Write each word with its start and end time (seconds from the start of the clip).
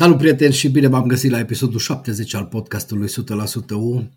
Salut 0.00 0.18
prieteni 0.18 0.52
și 0.52 0.68
bine 0.68 0.86
v-am 0.86 1.06
găsit 1.06 1.30
la 1.30 1.38
episodul 1.38 1.78
70 1.78 2.34
al 2.34 2.46
podcastului 2.46 3.08
100% 3.08 3.12
U, 3.70 4.08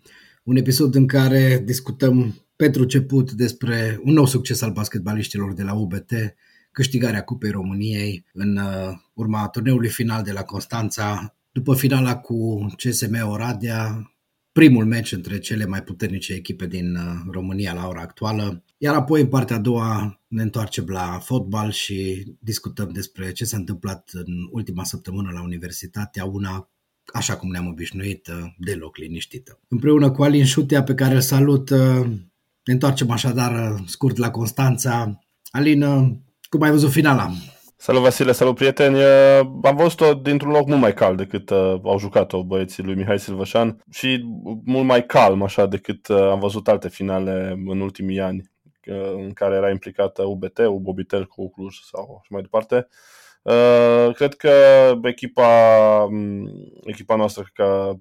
un 0.44 0.56
episod 0.56 0.94
în 0.94 1.06
care 1.06 1.62
discutăm 1.64 2.46
pentru 2.56 2.82
început 2.82 3.32
despre 3.32 4.00
un 4.04 4.12
nou 4.12 4.26
succes 4.26 4.62
al 4.62 4.72
basketbaliștilor 4.72 5.54
de 5.54 5.62
la 5.62 5.74
UBT, 5.74 6.12
câștigarea 6.72 7.22
Cupei 7.22 7.50
României 7.50 8.24
în 8.32 8.56
uh, 8.56 8.92
urma 9.14 9.48
turneului 9.48 9.88
final 9.88 10.22
de 10.22 10.32
la 10.32 10.42
Constanța, 10.42 11.34
după 11.52 11.74
finala 11.74 12.16
cu 12.16 12.66
CSM 12.76 13.28
Oradea, 13.30 14.14
primul 14.52 14.84
meci 14.84 15.12
între 15.12 15.38
cele 15.38 15.66
mai 15.66 15.82
puternice 15.82 16.32
echipe 16.32 16.66
din 16.66 16.94
uh, 16.94 17.02
România 17.30 17.72
la 17.72 17.86
ora 17.86 18.00
actuală. 18.00 18.64
Iar 18.84 18.94
apoi, 18.94 19.20
în 19.20 19.26
partea 19.26 19.56
a 19.56 19.58
doua, 19.58 20.20
ne 20.28 20.42
întoarcem 20.42 20.84
la 20.88 21.18
fotbal 21.22 21.70
și 21.70 22.24
discutăm 22.40 22.88
despre 22.92 23.32
ce 23.32 23.44
s-a 23.44 23.56
întâmplat 23.56 24.10
în 24.12 24.32
ultima 24.50 24.84
săptămână 24.84 25.30
la 25.32 25.42
Universitatea, 25.42 26.24
una 26.24 26.70
așa 27.12 27.36
cum 27.36 27.50
ne-am 27.50 27.66
obișnuit, 27.66 28.26
uh, 28.26 28.34
deloc 28.58 28.96
liniștită. 28.96 29.60
Împreună 29.68 30.10
cu 30.10 30.22
Alin 30.22 30.44
Șutea, 30.44 30.82
pe 30.82 30.94
care 30.94 31.14
îl 31.14 31.20
salut, 31.20 31.70
uh, 31.70 32.06
ne 32.64 32.72
întoarcem 32.72 33.10
așadar 33.10 33.82
scurt 33.86 34.16
la 34.16 34.30
Constanța. 34.30 35.18
Alin, 35.50 35.84
cum 36.48 36.62
ai 36.62 36.70
văzut 36.70 36.90
finala? 36.90 37.30
Salut 37.76 38.02
Vasile, 38.02 38.32
salut 38.32 38.54
prieteni! 38.54 39.02
Am 39.62 39.76
văzut-o 39.76 40.14
dintr-un 40.14 40.52
loc 40.52 40.66
mult 40.66 40.80
mai 40.80 40.94
cald 40.94 41.16
decât 41.16 41.50
uh, 41.50 41.80
au 41.82 41.98
jucat-o 41.98 42.44
băieții 42.44 42.82
lui 42.82 42.94
Mihai 42.94 43.18
Silvășan 43.18 43.82
și 43.90 44.24
mult 44.64 44.86
mai 44.86 45.06
calm 45.06 45.42
așa 45.42 45.66
decât 45.66 46.08
uh, 46.08 46.16
am 46.16 46.38
văzut 46.38 46.68
alte 46.68 46.88
finale 46.88 47.62
în 47.66 47.80
ultimii 47.80 48.20
ani 48.20 48.38
uh, 48.38 48.53
în 48.90 49.32
care 49.32 49.54
era 49.54 49.70
implicată 49.70 50.22
UBT, 50.22 50.58
Ubobitel 50.58 51.26
cu 51.26 51.50
Cluj 51.50 51.76
sau 51.90 52.20
și 52.24 52.32
mai 52.32 52.42
departe. 52.42 52.88
Uh, 53.42 54.14
cred 54.14 54.34
că 54.34 54.50
echipa, 55.02 56.08
echipa 56.84 57.16
noastră 57.16 57.44
că 57.52 57.92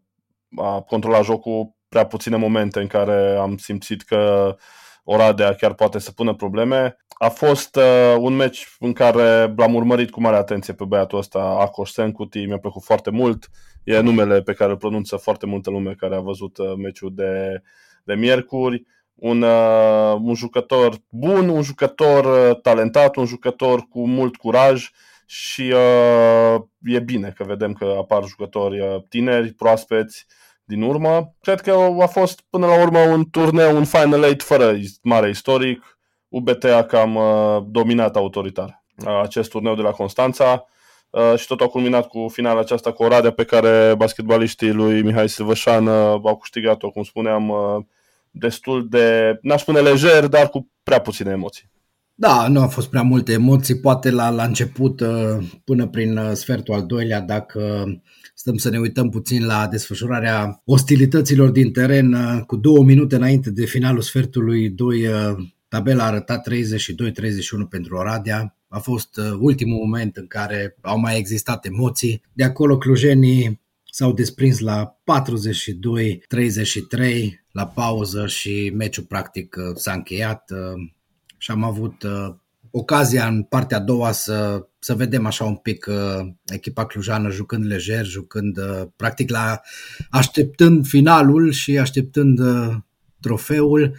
a 0.55 0.81
controlat 0.81 1.23
jocul 1.23 1.75
prea 1.89 2.05
puține 2.05 2.35
momente 2.35 2.79
în 2.79 2.87
care 2.87 3.35
am 3.35 3.57
simțit 3.57 4.01
că 4.01 4.55
Oradea 5.03 5.53
chiar 5.53 5.73
poate 5.73 5.99
să 5.99 6.11
pună 6.11 6.33
probleme. 6.33 6.97
A 7.07 7.29
fost 7.29 7.75
uh, 7.75 8.15
un 8.19 8.35
meci 8.35 8.75
în 8.79 8.93
care 8.93 9.53
l-am 9.57 9.75
urmărit 9.75 10.09
cu 10.09 10.21
mare 10.21 10.35
atenție 10.35 10.73
pe 10.73 10.85
băiatul 10.85 11.17
ăsta, 11.17 11.39
Akos 11.39 11.93
Senkuti, 11.93 12.45
mi-a 12.45 12.57
plăcut 12.57 12.83
foarte 12.83 13.09
mult. 13.09 13.49
E 13.83 13.99
numele 13.99 14.41
pe 14.41 14.53
care 14.53 14.71
îl 14.71 14.77
pronunță 14.77 15.15
foarte 15.15 15.45
multă 15.45 15.69
lume 15.69 15.93
care 15.93 16.15
a 16.15 16.19
văzut 16.19 16.57
uh, 16.57 16.73
meciul 16.77 17.13
de, 17.15 17.61
de 18.03 18.13
miercuri. 18.13 18.85
Un, 19.15 19.41
uh, 19.41 20.19
un 20.21 20.33
jucător 20.33 20.97
bun, 21.09 21.49
un 21.49 21.61
jucător 21.61 22.25
uh, 22.25 22.61
talentat, 22.61 23.15
un 23.15 23.25
jucător 23.25 23.87
cu 23.89 24.07
mult 24.07 24.35
curaj 24.35 24.89
și 25.25 25.61
uh, 25.61 26.61
e 26.83 26.99
bine 26.99 27.33
că 27.35 27.43
vedem 27.43 27.73
că 27.73 27.95
apar 27.97 28.25
jucători 28.25 28.79
uh, 28.79 28.95
tineri, 29.09 29.53
proaspeți, 29.53 30.25
din 30.63 30.81
urmă. 30.81 31.35
Cred 31.41 31.61
că 31.61 31.71
a 31.99 32.05
fost 32.05 32.43
până 32.49 32.65
la 32.65 32.81
urmă 32.81 32.99
un 32.99 33.23
turneu, 33.31 33.75
un 33.75 33.85
Final 33.85 34.23
Eight 34.23 34.41
fără 34.41 34.75
mare 35.01 35.29
istoric. 35.29 35.97
UBT 36.27 36.63
a 36.63 36.83
cam 36.83 37.15
uh, 37.15 37.63
dominat 37.67 38.15
autoritar 38.15 38.83
uh, 39.05 39.19
acest 39.21 39.49
turneu 39.49 39.75
de 39.75 39.81
la 39.81 39.91
Constanța 39.91 40.65
uh, 41.09 41.33
și 41.37 41.47
tot 41.47 41.61
a 41.61 41.67
culminat 41.67 42.07
cu 42.07 42.27
finala 42.27 42.59
aceasta 42.59 42.91
cu 42.91 43.03
Oradea 43.03 43.31
pe 43.31 43.43
care 43.43 43.95
basketbaliștii 43.97 44.71
lui 44.71 45.01
Mihai 45.01 45.29
Silvășan 45.29 45.87
au 45.87 46.37
câștigat-o, 46.37 46.89
cum 46.89 47.03
spuneam, 47.03 47.49
destul 48.33 48.87
de, 48.89 49.37
n-aș 49.41 49.61
spune 49.61 49.79
lejer, 49.79 50.27
dar 50.27 50.49
cu 50.49 50.71
prea 50.83 50.99
puține 50.99 51.31
emoții. 51.31 51.71
Da, 52.15 52.47
nu 52.47 52.61
au 52.61 52.67
fost 52.67 52.89
prea 52.89 53.01
multe 53.01 53.31
emoții, 53.31 53.79
poate 53.79 54.11
la, 54.11 54.29
la 54.29 54.43
început, 54.43 55.03
până 55.63 55.87
prin 55.87 56.19
sfertul 56.33 56.73
al 56.73 56.85
doilea, 56.85 57.21
dacă 57.21 57.85
stăm 58.33 58.57
să 58.57 58.69
ne 58.69 58.79
uităm 58.79 59.09
puțin 59.09 59.45
la 59.45 59.67
desfășurarea 59.67 60.61
ostilităților 60.65 61.49
din 61.49 61.71
teren 61.71 62.15
cu 62.47 62.55
două 62.55 62.83
minute 62.83 63.15
înainte 63.15 63.51
de 63.51 63.65
finalul 63.65 64.01
sfertului 64.01 64.69
2, 64.69 65.05
tabela 65.67 66.03
a 66.03 66.07
arătat 66.07 66.49
32-31 66.49 66.53
pentru 67.69 67.95
Oradea. 67.95 68.57
A 68.67 68.79
fost 68.79 69.19
ultimul 69.39 69.77
moment 69.77 70.17
în 70.17 70.27
care 70.27 70.75
au 70.81 70.99
mai 70.99 71.17
existat 71.17 71.65
emoții. 71.65 72.21
De 72.33 72.43
acolo 72.43 72.77
clujenii 72.77 73.61
s-au 73.93 74.13
desprins 74.13 74.59
la 74.59 74.99
42-33 74.99 74.99
la 77.51 77.67
pauză 77.67 78.27
și 78.27 78.71
meciul 78.75 79.03
practic 79.03 79.55
s-a 79.75 79.93
încheiat 79.93 80.51
și 81.37 81.51
am 81.51 81.63
avut 81.63 82.05
ocazia 82.75 83.27
în 83.27 83.43
partea 83.43 83.77
a 83.77 83.81
doua 83.81 84.11
să, 84.11 84.67
să 84.79 84.93
vedem 84.93 85.25
așa 85.25 85.43
un 85.43 85.55
pic 85.55 85.85
uh, 85.89 86.27
echipa 86.45 86.85
clujană 86.85 87.29
jucând 87.29 87.65
lejer, 87.65 88.05
jucând 88.05 88.57
uh, 88.57 88.81
practic 88.95 89.29
la 89.29 89.61
așteptând 90.09 90.87
finalul 90.87 91.51
și 91.51 91.77
așteptând 91.77 92.39
uh, 92.39 92.75
trofeul. 93.19 93.95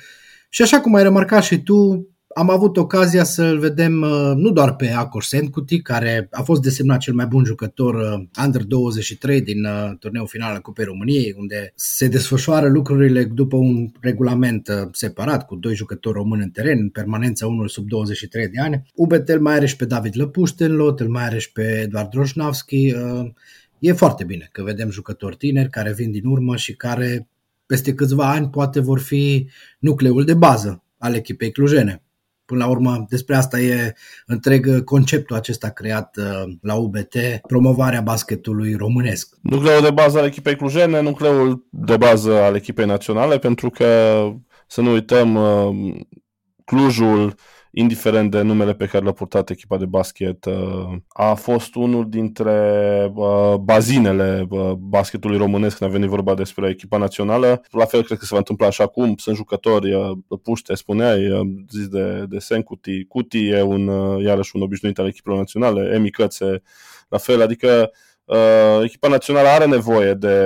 Și 0.48 0.62
așa 0.62 0.80
cum 0.80 0.94
ai 0.94 1.02
remarcat 1.02 1.42
și 1.42 1.62
tu, 1.62 2.08
am 2.34 2.50
avut 2.50 2.76
ocazia 2.76 3.24
să-l 3.24 3.58
vedem 3.58 4.02
uh, 4.02 4.32
nu 4.36 4.50
doar 4.50 4.76
pe 4.76 4.90
Akor 4.90 5.22
Senkuti, 5.22 5.82
care 5.82 6.28
a 6.30 6.42
fost 6.42 6.62
desemnat 6.62 6.98
cel 6.98 7.14
mai 7.14 7.26
bun 7.26 7.44
jucător 7.44 7.94
uh, 7.94 8.44
Under 8.44 8.62
23 8.62 9.40
din 9.40 9.64
uh, 9.64 9.92
turneul 9.98 10.26
final 10.26 10.52
al 10.54 10.60
Cupei 10.60 10.84
României, 10.84 11.34
unde 11.38 11.72
se 11.74 12.08
desfășoară 12.08 12.68
lucrurile 12.68 13.24
după 13.24 13.56
un 13.56 13.90
regulament 14.00 14.88
separat, 14.92 15.46
cu 15.46 15.56
doi 15.56 15.74
jucători 15.74 16.16
români 16.16 16.42
în 16.42 16.50
teren, 16.50 16.78
în 16.78 16.88
permanență 16.88 17.46
unul 17.46 17.68
sub 17.68 17.88
23 17.88 18.48
de 18.48 18.60
ani. 18.60 18.82
UBT 18.94 19.28
îl 19.28 19.40
mai 19.40 19.54
are 19.54 19.66
și 19.66 19.76
pe 19.76 19.84
David 19.84 20.16
Lăpuștenlot, 20.16 21.00
îl 21.00 21.08
mai 21.08 21.24
are 21.24 21.38
și 21.38 21.52
pe 21.52 21.80
Eduard 21.82 22.10
Droșnavski. 22.10 22.94
E 23.78 23.92
foarte 23.92 24.24
bine 24.24 24.48
că 24.52 24.62
vedem 24.62 24.90
jucători 24.90 25.36
tineri 25.36 25.70
care 25.70 25.92
vin 25.92 26.10
din 26.10 26.26
urmă 26.26 26.56
și 26.56 26.74
care 26.74 27.28
peste 27.66 27.94
câțiva 27.94 28.30
ani 28.30 28.48
poate 28.48 28.80
vor 28.80 29.00
fi 29.00 29.48
nucleul 29.78 30.24
de 30.24 30.34
bază 30.34 30.82
al 30.98 31.14
echipei 31.14 31.50
clujene. 31.50 32.03
Până 32.44 32.64
la 32.64 32.70
urmă, 32.70 33.04
despre 33.08 33.36
asta 33.36 33.60
e 33.60 33.94
întreg 34.26 34.84
conceptul 34.84 35.36
acesta 35.36 35.68
creat 35.68 36.16
uh, 36.16 36.52
la 36.60 36.74
UBT, 36.74 37.14
promovarea 37.46 38.00
basketului 38.00 38.74
românesc. 38.74 39.36
Nucleul 39.40 39.82
de 39.82 39.90
bază 39.90 40.18
al 40.18 40.24
echipei 40.24 40.56
clujene, 40.56 41.00
nucleul 41.00 41.66
de 41.70 41.96
bază 41.96 42.32
al 42.32 42.54
echipei 42.54 42.86
naționale, 42.86 43.38
pentru 43.38 43.70
că, 43.70 44.20
să 44.66 44.80
nu 44.80 44.92
uităm, 44.92 45.34
uh, 45.34 46.00
Clujul 46.64 47.34
indiferent 47.74 48.30
de 48.30 48.40
numele 48.40 48.74
pe 48.74 48.86
care 48.86 49.04
l-a 49.04 49.12
purtat 49.12 49.50
echipa 49.50 49.76
de 49.76 49.84
basket, 49.84 50.44
uh, 50.44 50.96
a 51.08 51.34
fost 51.34 51.74
unul 51.74 52.08
dintre 52.08 52.52
uh, 53.14 53.54
bazinele 53.54 54.46
uh, 54.48 54.72
basketului 54.72 55.36
românesc 55.36 55.78
când 55.78 55.90
a 55.90 55.92
venit 55.92 56.08
vorba 56.08 56.34
despre 56.34 56.68
echipa 56.68 56.96
națională. 56.96 57.62
La 57.70 57.84
fel 57.84 58.02
cred 58.02 58.18
că 58.18 58.24
se 58.24 58.34
va 58.34 58.38
întâmpla 58.38 58.66
așa 58.66 58.86
cum 58.86 59.16
sunt 59.16 59.36
jucători 59.36 60.16
puște, 60.42 60.74
spuneai, 60.74 61.46
zis 61.70 61.88
de, 61.88 62.24
de 62.28 62.38
Sencuti. 62.38 63.04
Cuti 63.04 63.48
e 63.48 63.62
un, 63.62 63.86
iarăși 64.22 64.56
un 64.56 64.62
obișnuit 64.62 64.98
al 64.98 65.06
echipelor 65.06 65.38
naționale, 65.38 65.94
Emi 65.94 66.10
Cățe, 66.10 66.62
la 67.08 67.18
fel, 67.18 67.42
adică 67.42 67.90
uh, 68.24 68.82
echipa 68.82 69.08
națională 69.08 69.48
are 69.48 69.66
nevoie 69.66 70.12
de 70.12 70.36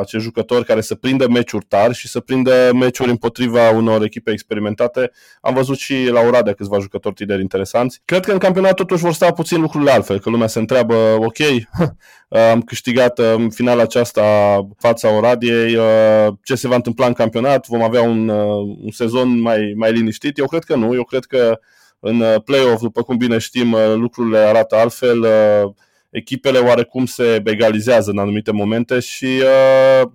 acești 0.00 0.26
jucători 0.26 0.64
care 0.64 0.80
să 0.80 0.94
prindă 0.94 1.28
meciuri 1.28 1.64
tari 1.68 1.94
și 1.94 2.08
să 2.08 2.20
prindă 2.20 2.70
meciuri 2.74 3.10
împotriva 3.10 3.70
unor 3.70 4.02
echipe 4.02 4.30
experimentate. 4.30 5.10
Am 5.40 5.54
văzut 5.54 5.78
și 5.78 6.08
la 6.10 6.20
Oradea 6.20 6.52
câțiva 6.52 6.78
jucători 6.78 7.14
tineri 7.14 7.40
interesanți. 7.40 8.02
Cred 8.04 8.24
că 8.24 8.32
în 8.32 8.38
campionat 8.38 8.74
totuși 8.74 9.02
vor 9.02 9.12
sta 9.12 9.32
puțin 9.32 9.60
lucrurile 9.60 9.90
altfel, 9.90 10.20
că 10.20 10.30
lumea 10.30 10.46
se 10.46 10.58
întreabă, 10.58 10.94
ok, 11.18 11.38
am 12.52 12.62
câștigat 12.62 13.18
uh, 13.18 13.34
în 13.36 13.50
finala 13.50 13.82
aceasta 13.82 14.22
fața 14.78 15.16
Oradiei, 15.16 15.74
uh, 15.74 16.28
ce 16.42 16.54
se 16.54 16.68
va 16.68 16.74
întâmpla 16.74 17.06
în 17.06 17.12
campionat, 17.12 17.66
vom 17.66 17.82
avea 17.82 18.02
un, 18.02 18.28
uh, 18.28 18.76
un 18.82 18.90
sezon 18.90 19.40
mai, 19.40 19.72
mai 19.76 19.92
liniștit. 19.92 20.38
Eu 20.38 20.46
cred 20.46 20.64
că 20.64 20.74
nu, 20.74 20.94
eu 20.94 21.04
cred 21.04 21.24
că 21.24 21.58
în 22.02 22.22
play-off, 22.44 22.80
după 22.80 23.02
cum 23.02 23.16
bine 23.16 23.38
știm, 23.38 23.76
lucrurile 23.94 24.38
arată 24.38 24.76
altfel 24.76 25.26
echipele 26.10 26.58
oarecum 26.58 27.06
se 27.06 27.42
egalizează 27.44 28.10
în 28.10 28.18
anumite 28.18 28.52
momente 28.52 29.00
și 29.00 29.42
uh, 29.42 30.10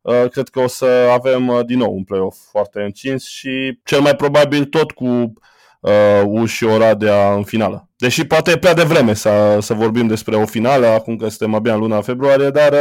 uh, 0.00 0.30
cred 0.30 0.48
că 0.48 0.60
o 0.60 0.66
să 0.66 1.08
avem 1.12 1.48
uh, 1.48 1.64
din 1.64 1.78
nou 1.78 1.94
un 1.94 2.04
play-off 2.04 2.38
foarte 2.50 2.82
încins 2.82 3.26
și 3.28 3.78
cel 3.84 4.00
mai 4.00 4.16
probabil 4.16 4.64
tot 4.64 4.90
cu 4.90 5.32
uh, 5.80 6.22
U 6.26 6.44
și 6.44 6.64
Oradea 6.64 7.32
în 7.32 7.42
finală. 7.42 7.88
Deși 7.96 8.24
poate 8.24 8.50
e 8.50 8.58
prea 8.58 8.74
devreme 8.74 9.14
să, 9.14 9.58
să 9.60 9.74
vorbim 9.74 10.06
despre 10.06 10.36
o 10.36 10.46
finală, 10.46 10.86
acum 10.86 11.16
că 11.16 11.28
suntem 11.28 11.54
abia 11.54 11.74
în 11.74 11.80
luna 11.80 12.00
februarie, 12.00 12.50
dar 12.50 12.72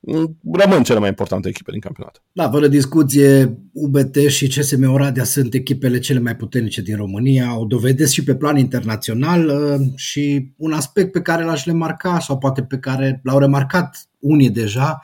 uh, 0.00 0.24
rămân 0.52 0.82
cele 0.82 0.98
mai 0.98 1.08
importante 1.08 1.48
echipe 1.48 1.70
din 1.70 1.80
campionat. 1.80 2.22
Da, 2.32 2.50
fără 2.50 2.66
discuție, 2.66 3.58
UBT 3.72 4.16
și 4.28 4.48
CSM 4.48 4.92
Oradea 4.92 5.24
sunt 5.24 5.54
echipele 5.54 5.98
cele 5.98 6.18
mai 6.18 6.36
puternice 6.36 6.82
din 6.82 6.96
România, 6.96 7.58
o 7.58 7.64
dovedesc 7.64 8.12
și 8.12 8.24
pe 8.24 8.34
plan 8.34 8.56
internațional 8.56 9.46
uh, 9.48 9.86
și 9.96 10.52
un 10.56 10.72
aspect 10.72 11.12
pe 11.12 11.22
care 11.22 11.44
l-aș 11.44 11.64
remarca 11.64 12.18
sau 12.18 12.38
poate 12.38 12.62
pe 12.62 12.78
care 12.78 13.20
l-au 13.22 13.38
remarcat 13.38 14.08
unii 14.18 14.50
deja, 14.50 15.00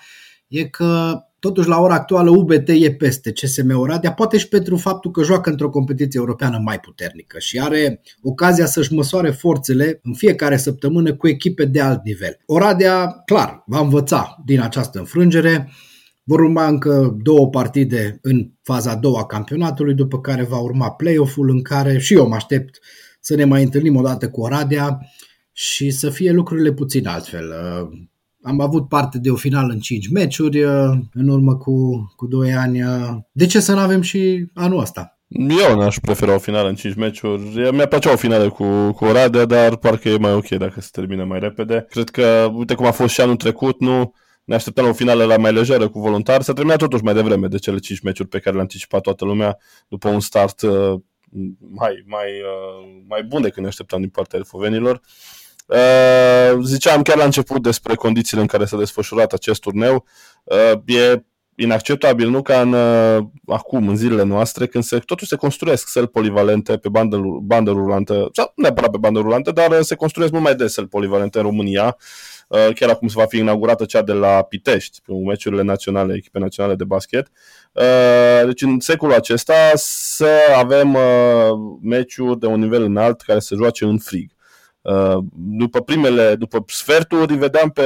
e 0.48 0.64
că 0.64 1.20
totuși 1.46 1.68
la 1.68 1.80
ora 1.80 1.94
actuală 1.94 2.30
UBT 2.30 2.68
e 2.68 2.92
peste 2.92 3.32
CSM 3.32 3.78
Oradea, 3.78 4.12
poate 4.12 4.38
și 4.38 4.48
pentru 4.48 4.76
faptul 4.76 5.10
că 5.10 5.22
joacă 5.22 5.50
într-o 5.50 5.70
competiție 5.70 6.20
europeană 6.20 6.60
mai 6.64 6.80
puternică 6.80 7.38
și 7.38 7.58
are 7.58 8.00
ocazia 8.22 8.66
să-și 8.66 8.92
măsoare 8.92 9.30
forțele 9.30 10.00
în 10.02 10.14
fiecare 10.14 10.56
săptămână 10.56 11.14
cu 11.14 11.28
echipe 11.28 11.64
de 11.64 11.80
alt 11.80 12.04
nivel. 12.04 12.38
Oradea, 12.46 13.22
clar, 13.24 13.62
va 13.66 13.80
învăța 13.80 14.42
din 14.44 14.60
această 14.60 14.98
înfrângere, 14.98 15.72
vor 16.24 16.40
urma 16.40 16.66
încă 16.66 17.16
două 17.22 17.48
partide 17.48 18.18
în 18.22 18.50
faza 18.62 18.90
a 18.90 18.96
doua 18.96 19.20
a 19.20 19.26
campionatului, 19.26 19.94
după 19.94 20.20
care 20.20 20.42
va 20.42 20.58
urma 20.58 20.90
play-off-ul 20.90 21.50
în 21.50 21.62
care 21.62 21.98
și 21.98 22.14
eu 22.14 22.28
mă 22.28 22.34
aștept 22.34 22.78
să 23.20 23.34
ne 23.34 23.44
mai 23.44 23.62
întâlnim 23.62 23.96
o 23.96 24.02
dată 24.02 24.30
cu 24.30 24.40
Oradea 24.40 24.98
și 25.52 25.90
să 25.90 26.10
fie 26.10 26.30
lucrurile 26.30 26.72
puțin 26.72 27.06
altfel. 27.06 27.52
Uh, 28.46 28.52
am 28.52 28.60
avut 28.60 28.88
parte 28.88 29.18
de 29.18 29.30
o 29.30 29.34
finală 29.34 29.72
în 29.72 29.78
5 29.78 30.08
meciuri 30.08 30.62
uh, 30.62 30.92
în 31.12 31.28
urmă 31.28 31.56
cu, 31.56 32.06
cu 32.16 32.26
2 32.26 32.54
ani. 32.54 32.82
Uh, 32.82 33.16
de 33.32 33.46
ce 33.46 33.60
să 33.60 33.72
nu 33.72 33.78
avem 33.78 34.00
și 34.00 34.46
anul 34.54 34.80
ăsta? 34.80 35.18
Eu 35.68 35.78
n-aș 35.78 35.96
prefera 35.98 36.34
o 36.34 36.38
finală 36.38 36.68
în 36.68 36.74
5 36.74 36.94
meciuri. 36.94 37.70
Mi-a 37.72 37.86
plăcea 37.86 38.12
o 38.12 38.16
finală 38.16 38.50
cu, 38.50 38.92
cu 38.92 39.04
Oradea, 39.04 39.44
dar 39.44 39.76
parcă 39.76 40.08
e 40.08 40.18
mai 40.18 40.32
ok 40.32 40.48
dacă 40.48 40.80
se 40.80 40.88
termină 40.92 41.24
mai 41.24 41.38
repede. 41.38 41.86
Cred 41.90 42.08
că, 42.08 42.50
uite 42.54 42.74
cum 42.74 42.86
a 42.86 42.90
fost 42.90 43.14
și 43.14 43.20
anul 43.20 43.36
trecut, 43.36 43.80
nu 43.80 44.14
ne 44.44 44.54
așteptăm 44.54 44.84
la 44.84 44.90
o 44.90 44.94
finală 44.94 45.24
la 45.24 45.36
mai 45.36 45.52
lejeră 45.52 45.88
cu 45.88 46.00
voluntar. 46.00 46.42
S-a 46.42 46.52
terminat 46.52 46.78
totuși 46.78 47.02
mai 47.02 47.14
devreme 47.14 47.46
de 47.46 47.58
cele 47.58 47.78
5 47.78 48.00
meciuri 48.00 48.28
pe 48.28 48.38
care 48.38 48.54
le-a 48.54 48.62
anticipat 48.62 49.00
toată 49.00 49.24
lumea 49.24 49.58
după 49.88 50.08
un 50.08 50.20
start 50.20 50.60
mai, 51.58 52.04
mai, 52.06 52.26
uh, 52.26 53.04
mai 53.08 53.22
bun 53.22 53.42
decât 53.42 53.62
ne 53.62 53.68
așteptam 53.68 54.00
din 54.00 54.08
partea 54.08 54.38
elfovenilor. 54.38 55.00
Uh, 55.66 56.58
ziceam 56.62 57.02
chiar 57.02 57.16
la 57.16 57.24
început 57.24 57.62
despre 57.62 57.94
condițiile 57.94 58.42
în 58.42 58.48
care 58.48 58.64
s-a 58.64 58.76
desfășurat 58.76 59.32
acest 59.32 59.60
turneu. 59.60 60.04
Uh, 60.44 60.72
e 60.96 61.24
inacceptabil, 61.54 62.28
nu 62.28 62.42
ca 62.42 62.60
în, 62.60 62.74
acum, 63.46 63.88
în 63.88 63.96
zilele 63.96 64.22
noastre, 64.22 64.66
când 64.66 64.84
se, 64.84 64.98
totuși 64.98 65.30
se 65.30 65.36
construiesc 65.36 65.88
săli 65.88 66.06
polivalente 66.06 66.76
pe 66.76 66.88
bandă, 66.88 67.20
bandă 67.42 67.70
rulantă, 67.70 68.28
sau 68.32 68.52
nu 68.54 68.62
neapărat 68.62 68.90
pe 68.90 68.98
bandă 68.98 69.18
rulantă, 69.18 69.50
dar 69.50 69.82
se 69.82 69.94
construiesc 69.94 70.32
mult 70.32 70.44
mai 70.44 70.54
des 70.54 70.72
săli 70.72 70.86
polivalente 70.86 71.38
în 71.38 71.44
România. 71.44 71.96
Chiar 72.48 72.90
acum 72.90 73.08
se 73.08 73.14
va 73.18 73.26
fi 73.26 73.38
inaugurată 73.38 73.84
cea 73.84 74.02
de 74.02 74.12
la 74.12 74.42
Pitești, 74.42 75.00
pe 75.06 75.12
meciurile 75.12 75.62
naționale, 75.62 76.14
echipe 76.14 76.38
naționale 76.38 76.74
de 76.74 76.84
basket. 76.84 77.30
Uh, 77.72 78.44
deci 78.44 78.62
în 78.62 78.80
secolul 78.80 79.14
acesta 79.14 79.72
să 79.74 80.28
avem 80.56 80.94
uh, 80.94 81.00
meciuri 81.82 82.38
de 82.38 82.46
un 82.46 82.60
nivel 82.60 82.82
înalt 82.82 83.20
care 83.20 83.38
se 83.38 83.54
joace 83.54 83.84
în 83.84 83.98
frig. 83.98 84.35
Uh, 84.86 85.18
după 85.36 85.80
primele, 85.80 86.34
după 86.34 86.64
sferturi, 86.66 87.34
vedeam 87.34 87.70
pe 87.70 87.82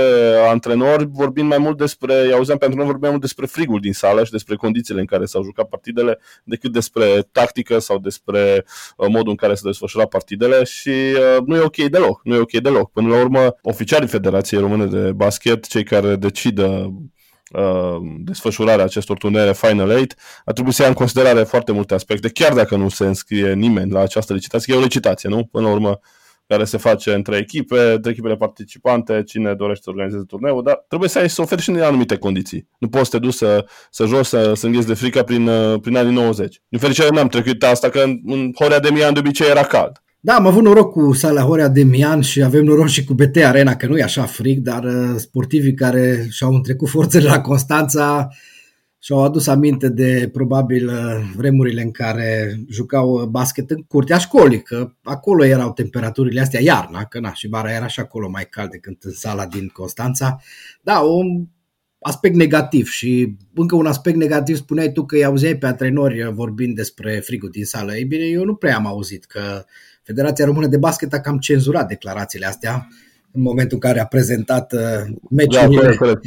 antrenori 0.48 1.08
vorbind 1.10 1.48
mai 1.48 1.58
mult 1.58 1.76
despre, 1.78 2.14
i 2.14 2.32
auzeam 2.32 2.58
pe 2.58 2.64
antrenori 2.64 2.90
vorbind 2.90 3.00
mai 3.00 3.10
mult 3.10 3.20
despre 3.20 3.46
frigul 3.46 3.80
din 3.80 3.92
sală 3.92 4.24
și 4.24 4.30
despre 4.30 4.56
condițiile 4.56 5.00
în 5.00 5.06
care 5.06 5.24
s-au 5.24 5.42
jucat 5.42 5.68
partidele, 5.68 6.18
decât 6.44 6.72
despre 6.72 7.28
tactică 7.32 7.78
sau 7.78 7.98
despre 7.98 8.64
modul 8.96 9.28
în 9.30 9.34
care 9.34 9.54
se 9.54 9.62
desfășura 9.64 10.06
partidele 10.06 10.64
și 10.64 10.92
nu 11.46 11.56
e 11.56 11.60
ok 11.60 11.76
deloc, 11.76 12.20
nu 12.24 12.34
e 12.34 12.38
ok 12.38 12.52
deloc. 12.52 12.90
Până 12.90 13.08
la 13.08 13.20
urmă, 13.20 13.54
oficialii 13.62 14.08
Federației 14.08 14.60
Române 14.60 14.86
de 14.86 15.12
Basket, 15.12 15.66
cei 15.66 15.84
care 15.84 16.16
decidă 16.16 16.92
Uh, 17.52 17.96
desfășurarea 18.18 18.84
acestor 18.84 19.16
turnere 19.16 19.52
Final 19.52 19.90
8, 19.90 20.14
a 20.44 20.52
trebuit 20.52 20.74
să 20.74 20.82
ia 20.82 20.88
în 20.88 20.94
considerare 20.94 21.42
foarte 21.42 21.72
multe 21.72 21.94
aspecte, 21.94 22.28
chiar 22.28 22.54
dacă 22.54 22.76
nu 22.76 22.88
se 22.88 23.04
înscrie 23.04 23.52
nimeni 23.52 23.90
la 23.90 24.00
această 24.00 24.32
licitație. 24.32 24.74
E 24.74 24.76
o 24.76 24.80
licitație, 24.80 25.28
nu? 25.28 25.44
Până 25.44 25.66
la 25.66 25.72
urmă, 25.72 26.00
care 26.50 26.64
se 26.64 26.76
face 26.76 27.12
între 27.12 27.36
echipe, 27.36 27.92
între 27.94 28.10
echipele 28.10 28.36
participante, 28.36 29.22
cine 29.26 29.54
dorește 29.54 29.82
să 29.84 29.90
organizeze 29.90 30.24
turneul, 30.26 30.62
dar 30.62 30.84
trebuie 30.88 31.08
să 31.08 31.18
ai 31.18 31.30
să 31.30 31.42
oferi 31.42 31.62
și 31.62 31.70
în 31.70 31.80
anumite 31.80 32.16
condiții. 32.16 32.68
Nu 32.78 32.88
poți 32.88 33.04
să 33.04 33.10
te 33.10 33.18
duci 33.18 33.34
să, 33.34 33.64
să 33.90 34.04
joci, 34.04 34.24
să, 34.24 34.52
să 34.54 34.66
îngheți 34.66 34.86
de 34.86 34.94
frică 34.94 35.22
prin, 35.22 35.48
uh, 35.48 35.80
prin 35.80 35.96
anii 35.96 36.12
90. 36.12 36.62
Din 36.68 36.78
fericire 36.78 37.08
n-am 37.12 37.28
trecut 37.28 37.62
asta, 37.62 37.88
că 37.88 37.98
în, 37.98 38.20
în 38.26 38.50
Horea 38.54 38.80
de 38.80 38.90
Mian 38.90 39.12
de 39.12 39.18
obicei 39.18 39.48
era 39.48 39.62
cald. 39.62 40.02
Da, 40.20 40.34
am 40.34 40.46
avut 40.46 40.62
noroc 40.62 40.92
cu 40.92 41.12
Sala 41.12 41.42
Horea 41.42 41.68
de 41.68 41.82
Mian 41.82 42.20
și 42.20 42.42
avem 42.42 42.64
noroc 42.64 42.88
și 42.88 43.04
cu 43.04 43.14
BT 43.14 43.36
Arena, 43.36 43.76
că 43.76 43.86
nu 43.86 43.96
e 43.96 44.02
așa 44.02 44.22
frig, 44.22 44.58
dar 44.58 44.84
uh, 44.84 45.14
sportivii 45.16 45.74
care 45.74 46.26
și-au 46.30 46.54
întrecut 46.54 46.88
forțele 46.88 47.28
la 47.28 47.40
Constanța 47.40 48.28
și-au 49.02 49.24
adus 49.24 49.46
aminte 49.46 49.88
de 49.88 50.28
probabil 50.32 50.88
uh, 50.88 51.32
vremurile 51.36 51.82
în 51.82 51.90
care 51.90 52.60
jucau 52.68 53.10
uh, 53.10 53.22
basket 53.22 53.70
în 53.70 53.82
curtea 53.82 54.18
școlii, 54.18 54.62
că 54.62 54.92
acolo 55.02 55.44
erau 55.44 55.72
temperaturile 55.72 56.40
astea 56.40 56.62
iarna, 56.62 57.04
că 57.04 57.20
na, 57.20 57.32
și 57.32 57.48
vara 57.48 57.72
era 57.72 57.86
și 57.86 58.00
acolo 58.00 58.28
mai 58.28 58.48
cald 58.48 58.70
decât 58.70 59.02
în 59.02 59.12
sala 59.12 59.46
din 59.46 59.68
Constanța. 59.68 60.40
Da, 60.82 60.98
un 60.98 61.46
aspect 62.00 62.34
negativ 62.34 62.88
și 62.88 63.36
încă 63.54 63.74
un 63.74 63.86
aspect 63.86 64.16
negativ 64.16 64.56
spuneai 64.56 64.92
tu 64.92 65.04
că 65.04 65.14
îi 65.14 65.24
auzeai 65.24 65.56
pe 65.56 65.66
antrenori 65.66 66.32
vorbind 66.32 66.74
despre 66.74 67.20
frigul 67.20 67.50
din 67.50 67.64
sală. 67.64 67.96
Ei 67.96 68.04
bine, 68.04 68.24
eu 68.24 68.44
nu 68.44 68.54
prea 68.54 68.76
am 68.76 68.86
auzit 68.86 69.24
că 69.24 69.64
Federația 70.02 70.44
Română 70.44 70.66
de 70.66 70.78
Basket 70.78 71.12
a 71.12 71.20
cam 71.20 71.38
cenzurat 71.38 71.88
declarațiile 71.88 72.46
astea 72.46 72.88
în 73.32 73.42
momentul 73.42 73.78
în 73.82 73.88
care 73.88 74.00
a 74.00 74.06
prezentat 74.06 74.72
uh, 74.72 74.80
meciurile. 75.30 75.80
Da, 75.80 75.80
corect, 75.80 75.98
corect. 75.98 76.24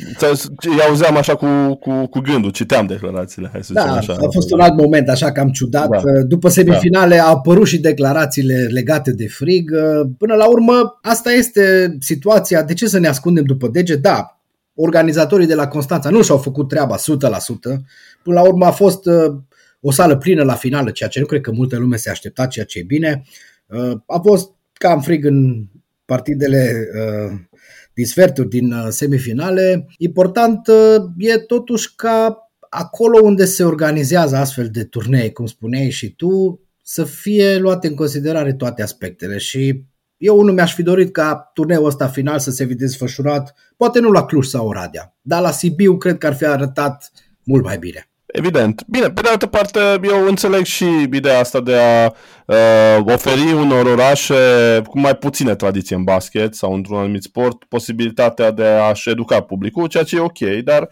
Eu 0.64 0.88
auzeam 0.88 1.18
așa 1.18 1.36
cu, 1.36 1.76
cu, 1.80 2.08
cu 2.08 2.20
gândul, 2.20 2.52
citeam 2.52 2.86
declarațiile. 2.86 3.50
Hai 3.52 3.64
să 3.64 3.74
da, 3.74 3.94
așa. 3.94 4.14
a 4.14 4.30
fost 4.32 4.52
un 4.52 4.60
alt 4.60 4.76
moment 4.76 5.10
așa 5.10 5.32
cam 5.32 5.50
ciudat. 5.50 5.90
Da. 5.90 5.98
Uh, 5.98 6.04
după 6.28 6.50
semifinale 6.50 7.16
da. 7.16 7.24
au 7.24 7.36
apărut 7.36 7.68
și 7.68 7.80
declarațiile 7.80 8.68
legate 8.72 9.12
de 9.12 9.28
frig. 9.28 9.72
Uh, 9.72 10.10
până 10.18 10.36
la 10.36 10.50
urmă, 10.50 11.00
asta 11.02 11.32
este 11.32 11.96
situația. 12.00 12.64
De 12.64 12.74
ce 12.74 12.88
să 12.88 13.00
ne 13.00 13.08
ascundem 13.08 13.44
după 13.44 13.68
dege? 13.68 13.96
Da, 13.96 14.42
organizatorii 14.76 15.48
de 15.48 15.56
la 15.56 15.68
Constanța 15.68 16.10
nu 16.10 16.22
și-au 16.22 16.38
făcut 16.38 16.68
treaba 16.68 16.96
100%. 16.98 17.00
Până 18.24 18.40
la 18.40 18.42
urmă 18.42 18.66
a 18.66 18.72
fost 18.72 19.10
o 19.86 19.92
sală 19.92 20.18
plină 20.18 20.44
la 20.44 20.54
finală, 20.54 20.90
ceea 20.90 21.10
ce 21.10 21.20
nu 21.20 21.26
cred 21.26 21.42
că 21.42 21.52
multă 21.52 21.78
lume 21.78 21.96
se 21.96 22.10
aștepta, 22.10 22.46
ceea 22.46 22.66
ce 22.66 22.80
e 22.80 22.84
bine. 22.84 23.24
Uh, 23.68 23.92
a 24.08 24.20
fost 24.24 24.50
cam 24.74 25.02
frig 25.02 25.26
în 25.26 25.66
partidele 26.06 26.88
uh, 26.96 27.40
din 27.94 28.06
sferturi, 28.06 28.50
din 28.50 28.72
uh, 28.72 28.88
semifinale. 28.90 29.86
Important 29.98 30.68
e 31.18 31.38
totuși 31.38 31.96
ca 31.96 32.38
acolo 32.70 33.20
unde 33.24 33.46
se 33.46 33.64
organizează 33.64 34.36
astfel 34.36 34.70
de 34.72 34.84
turnee, 34.84 35.30
cum 35.30 35.46
spuneai 35.46 35.90
și 35.90 36.16
tu, 36.16 36.62
să 36.84 37.04
fie 37.04 37.58
luate 37.58 37.88
în 37.88 37.96
considerare 37.96 38.54
toate 38.54 38.82
aspectele 38.82 39.38
și 39.38 39.84
eu 40.18 40.42
nu 40.42 40.52
mi-aș 40.52 40.74
fi 40.74 40.84
dorit 40.84 41.12
ca 41.12 41.52
turneul 41.54 41.86
ăsta 41.86 42.08
final 42.08 42.40
să 42.40 42.52
se 42.52 42.66
fi 42.66 42.76
desfășurat, 42.76 43.54
poate 43.78 44.00
nu 44.00 44.12
la 44.12 44.26
Cluj 44.26 44.46
sau 44.46 44.68
Oradea, 44.68 45.18
dar 45.22 45.42
la 45.42 45.52
Sibiu 45.52 45.98
cred 45.98 46.18
că 46.18 46.28
ar 46.28 46.34
fi 46.34 46.46
arătat 46.46 47.12
mult 47.44 47.64
mai 47.64 47.78
bine. 47.78 48.08
Evident. 48.34 48.84
Bine, 48.88 49.10
pe 49.10 49.22
de 49.22 49.30
altă 49.30 49.48
parte, 49.48 49.80
eu 50.04 50.26
înțeleg 50.28 50.66
și 50.66 50.86
ideea 51.14 51.40
asta 51.40 51.62
de 51.62 51.76
a 51.76 52.06
uh, 52.46 53.14
oferi 53.14 53.54
unor 53.54 53.86
orașe 53.86 54.34
cu 54.88 55.00
mai 55.00 55.16
puține 55.16 55.56
tradiție 55.56 55.96
în 55.96 56.04
basket 56.04 56.56
sau 56.56 56.74
într-un 56.74 56.98
anumit 56.98 57.24
sport 57.24 57.64
posibilitatea 57.64 58.52
de 58.52 58.66
a-și 58.66 59.10
educa 59.10 59.42
publicul, 59.42 59.88
ceea 59.88 60.04
ce 60.04 60.16
e 60.16 60.20
ok, 60.20 60.40
dar 60.64 60.90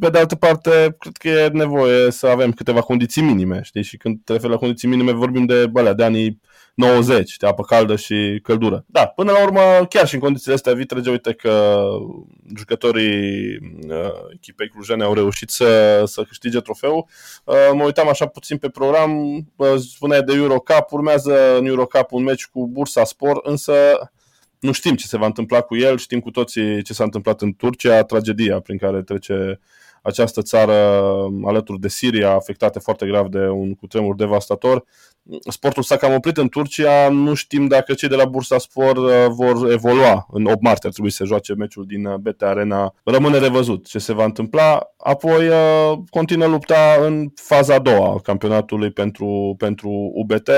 pe 0.00 0.10
de 0.10 0.18
altă 0.18 0.34
parte, 0.34 0.96
cred 0.98 1.16
că 1.16 1.28
e 1.28 1.48
nevoie 1.48 2.10
să 2.10 2.26
avem 2.26 2.52
câteva 2.52 2.80
condiții 2.80 3.22
minime, 3.22 3.60
știi? 3.62 3.82
Și 3.82 3.96
când 3.96 4.18
te 4.24 4.32
referi 4.32 4.52
la 4.52 4.58
condiții 4.58 4.88
minime, 4.88 5.12
vorbim 5.12 5.44
de, 5.44 5.66
bălea, 5.66 5.92
de 5.92 6.04
anii 6.04 6.40
90 6.78 7.36
de 7.36 7.46
apă 7.46 7.62
caldă 7.62 7.96
și 7.96 8.40
căldură. 8.42 8.84
Da, 8.86 9.06
până 9.06 9.32
la 9.32 9.42
urmă, 9.42 9.60
chiar 9.88 10.06
și 10.06 10.14
în 10.14 10.20
condițiile 10.20 10.54
astea 10.54 10.74
vitrege, 10.74 11.10
uite 11.10 11.32
că 11.32 11.84
jucătorii 12.56 13.56
uh, 13.88 14.12
echipei 14.34 14.68
clujene 14.68 15.04
au 15.04 15.14
reușit 15.14 15.50
să, 15.50 16.02
să 16.06 16.22
câștige 16.22 16.60
trofeul. 16.60 17.06
Uh, 17.44 17.54
mă 17.72 17.84
uitam 17.84 18.08
așa 18.08 18.26
puțin 18.26 18.56
pe 18.56 18.68
program, 18.68 19.36
uh, 19.56 19.74
spunea 19.76 20.22
de 20.22 20.34
Eurocup, 20.34 20.86
urmează 20.90 21.56
în 21.58 21.66
Eurocup 21.66 22.12
un 22.12 22.22
meci 22.22 22.46
cu 22.46 22.68
Bursa 22.68 23.04
Sport, 23.04 23.46
însă 23.46 23.72
nu 24.58 24.72
știm 24.72 24.94
ce 24.94 25.06
se 25.06 25.18
va 25.18 25.26
întâmpla 25.26 25.60
cu 25.60 25.76
el, 25.76 25.96
știm 25.96 26.20
cu 26.20 26.30
toții 26.30 26.82
ce 26.82 26.92
s-a 26.92 27.04
întâmplat 27.04 27.40
în 27.40 27.52
Turcia, 27.52 28.02
tragedia 28.02 28.60
prin 28.60 28.78
care 28.78 29.02
trece 29.02 29.60
această 30.02 30.42
țară 30.42 30.74
alături 31.44 31.80
de 31.80 31.88
Siria, 31.88 32.30
afectată 32.30 32.78
foarte 32.78 33.06
grav 33.06 33.26
de 33.26 33.46
un 33.48 33.74
cutremur 33.74 34.14
devastator. 34.14 34.84
Sportul 35.48 35.82
s-a 35.82 35.96
cam 35.96 36.14
oprit 36.14 36.36
în 36.36 36.48
Turcia, 36.48 37.08
nu 37.08 37.34
știm 37.34 37.66
dacă 37.66 37.94
cei 37.94 38.08
de 38.08 38.14
la 38.14 38.24
Bursa 38.24 38.58
Sport 38.58 38.96
uh, 38.96 39.12
vor 39.28 39.70
evolua. 39.70 40.26
În 40.30 40.44
8 40.44 40.60
martie 40.60 40.88
ar 40.88 40.92
trebui 40.92 41.10
să 41.10 41.24
joace 41.24 41.54
meciul 41.54 41.86
din 41.86 42.06
uh, 42.06 42.14
BT 42.14 42.42
Arena. 42.42 42.94
Rămâne 43.04 43.38
revăzut 43.38 43.86
ce 43.86 43.98
se 43.98 44.12
va 44.12 44.24
întâmpla. 44.24 44.92
Apoi 44.96 45.48
uh, 45.48 45.98
continuă 46.10 46.48
lupta 46.48 46.98
în 47.00 47.28
faza 47.34 47.74
a 47.74 47.78
doua 47.78 48.12
a 48.12 48.20
campionatului 48.20 48.90
pentru, 48.90 49.54
pentru 49.58 50.12
UBT. 50.14 50.50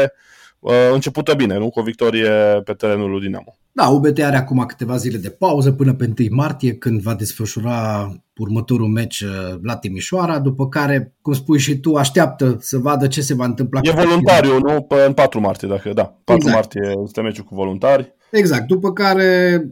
Începută 0.93 1.35
bine, 1.35 1.59
nu? 1.59 1.71
Cu 1.71 1.81
o 1.81 1.83
victorie 1.83 2.31
pe 2.65 2.73
terenul 2.73 3.11
lui 3.11 3.21
Dinamo. 3.21 3.55
Da, 3.73 3.89
UBT 3.89 4.19
are 4.19 4.37
acum 4.37 4.65
câteva 4.67 4.97
zile 4.97 5.19
de 5.19 5.31
pauză 5.31 5.73
până 5.73 5.95
pe 5.95 6.13
1 6.19 6.29
martie, 6.31 6.75
când 6.75 7.01
va 7.01 7.15
desfășura 7.15 8.11
următorul 8.37 8.87
meci 8.87 9.21
uh, 9.21 9.59
la 9.63 9.77
Timișoara, 9.77 10.39
după 10.39 10.69
care, 10.69 11.15
cum 11.23 11.33
spui 11.33 11.59
și 11.59 11.79
tu, 11.79 11.95
așteaptă 11.95 12.57
să 12.61 12.79
vadă 12.79 13.07
ce 13.07 13.21
se 13.21 13.35
va 13.35 13.45
întâmpla. 13.45 13.81
E 13.83 13.91
voluntariu, 13.91 14.59
nu? 14.59 14.87
În 15.07 15.13
4 15.13 15.41
martie, 15.41 15.69
dacă 15.69 15.93
da. 15.93 16.03
4 16.03 16.35
exact. 16.35 16.55
martie 16.55 16.93
este 17.05 17.21
meciul 17.21 17.45
cu 17.45 17.55
voluntari. 17.55 18.15
Exact, 18.31 18.67
după 18.67 18.93
care 18.93 19.63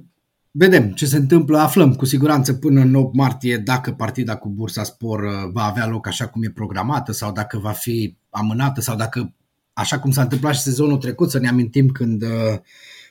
vedem 0.51 0.91
ce 0.91 1.07
se 1.07 1.17
întâmplă, 1.17 1.59
aflăm 1.59 1.95
cu 1.95 2.05
siguranță 2.05 2.53
până 2.53 2.81
în 2.81 2.95
8 2.95 3.15
martie 3.15 3.57
dacă 3.57 3.91
partida 3.91 4.37
cu 4.37 4.49
Bursa 4.49 4.83
Spor 4.83 5.23
uh, 5.23 5.31
va 5.53 5.63
avea 5.63 5.87
loc 5.87 6.07
așa 6.07 6.27
cum 6.27 6.43
e 6.43 6.51
programată 6.55 7.13
sau 7.13 7.33
dacă 7.33 7.59
va 7.59 7.71
fi 7.71 8.17
amânată 8.31 8.81
sau 8.81 8.97
dacă, 8.97 9.35
așa 9.79 9.99
cum 9.99 10.11
s-a 10.11 10.23
întâmplat 10.23 10.55
și 10.55 10.61
sezonul 10.61 10.97
trecut, 10.97 11.31
să 11.31 11.39
ne 11.39 11.49
amintim 11.49 11.89
când 11.89 12.23
uh, 12.23 12.59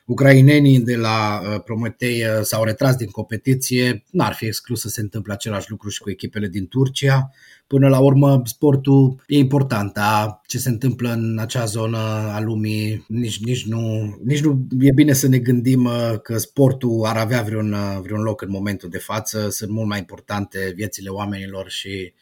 ucrainenii 0.06 0.80
de 0.80 0.96
la 0.96 1.42
uh, 1.42 1.62
Prometei 1.64 2.24
uh, 2.24 2.42
s-au 2.42 2.64
retras 2.64 2.96
din 2.96 3.08
competiție, 3.08 4.04
n-ar 4.12 4.34
fi 4.34 4.46
exclus 4.46 4.82
să 4.82 4.90
se 4.90 5.02
întâmple 5.02 5.34
același 5.34 5.70
lucru 5.70 5.90
și 5.90 6.02
cu 6.02 6.10
echipele 6.10 6.48
din 6.48 6.68
Turcia. 6.68 7.32
Până 7.68 7.88
la 7.88 8.00
urmă, 8.00 8.42
sportul 8.46 9.24
e 9.28 9.38
important, 9.38 9.94
dar 9.94 10.42
ce 10.46 10.58
se 10.58 10.70
întâmplă 10.70 11.12
în 11.12 11.38
acea 11.40 11.66
zonă 11.66 11.98
a 12.34 12.40
lumii, 12.40 13.06
nici, 13.08 13.44
nici, 13.44 13.66
nu, 13.66 14.16
nici 14.24 14.42
nu 14.42 14.68
e 14.80 14.92
bine 14.92 15.14
să 15.14 15.28
ne 15.28 15.38
gândim 15.38 15.86
uh, 15.86 16.20
că 16.22 16.38
sportul 16.38 17.06
ar 17.06 17.18
avea 17.18 17.42
vreun, 17.42 17.76
vreun 18.02 18.22
loc 18.22 18.42
în 18.42 18.50
momentul 18.52 18.90
de 18.90 18.98
față. 18.98 19.50
Sunt 19.50 19.70
mult 19.70 19.88
mai 19.88 20.00
importante 20.00 20.72
viețile 20.76 21.10
oamenilor 21.10 21.70
și 21.70 22.14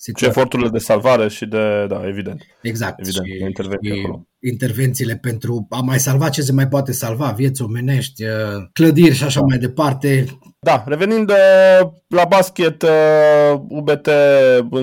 situația. 0.00 0.28
Și 0.28 0.38
eforturile 0.38 0.68
de 0.68 0.78
salvare 0.78 1.28
și 1.28 1.46
de, 1.46 1.86
da, 1.88 2.06
evident. 2.06 2.42
Exact. 2.62 3.00
Evident, 3.00 3.26
și, 3.26 3.44
intervenție 3.44 3.94
și 3.94 3.98
acolo. 3.98 4.26
intervențiile 4.38 5.16
pentru 5.16 5.66
a 5.70 5.80
mai 5.80 5.98
salva 5.98 6.28
ce 6.28 6.42
se 6.42 6.52
mai 6.52 6.68
poate 6.68 6.92
salva, 6.92 7.30
vieți 7.30 7.62
omenești, 7.62 8.24
uh, 8.24 8.30
clădiri 8.72 9.14
și 9.14 9.24
așa 9.24 9.40
da. 9.40 9.46
mai 9.46 9.58
departe. 9.58 10.24
Da, 10.60 10.84
revenind 10.86 11.26
de, 11.26 11.34
la 12.06 12.24
basket, 12.24 12.84
UBT 13.68 14.06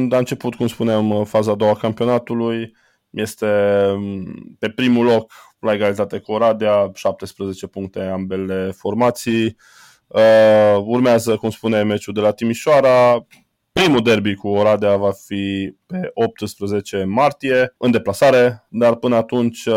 a 0.10 0.18
început, 0.18 0.56
cum 0.56 0.68
spuneam, 0.68 1.26
faza 1.26 1.52
a 1.52 1.56
doua 1.56 1.72
a 1.72 1.76
campionatului, 1.76 2.72
este 3.10 3.48
mm, 3.96 4.56
pe 4.60 4.70
primul 4.70 5.06
loc 5.06 5.32
la 5.60 5.74
egalitate 5.74 6.18
cu 6.18 6.32
Oradea, 6.32 6.92
17 6.94 7.68
puncte 7.68 8.00
ambele 8.00 8.72
formații. 8.76 9.58
Uh, 10.08 10.78
urmează, 10.86 11.36
cum 11.36 11.50
spune, 11.50 11.84
meciul 11.84 12.14
de 12.14 12.20
la 12.20 12.32
Timișoara, 12.32 13.26
Primul 13.78 14.02
derby 14.02 14.36
cu 14.36 14.48
Oradea 14.48 14.96
va 14.96 15.12
fi 15.12 15.76
pe 15.86 16.12
18 16.14 17.04
martie, 17.04 17.74
în 17.78 17.92
deplasare, 17.92 18.68
dar 18.70 18.96
până 18.96 19.16
atunci 19.16 19.66
uh, 19.66 19.76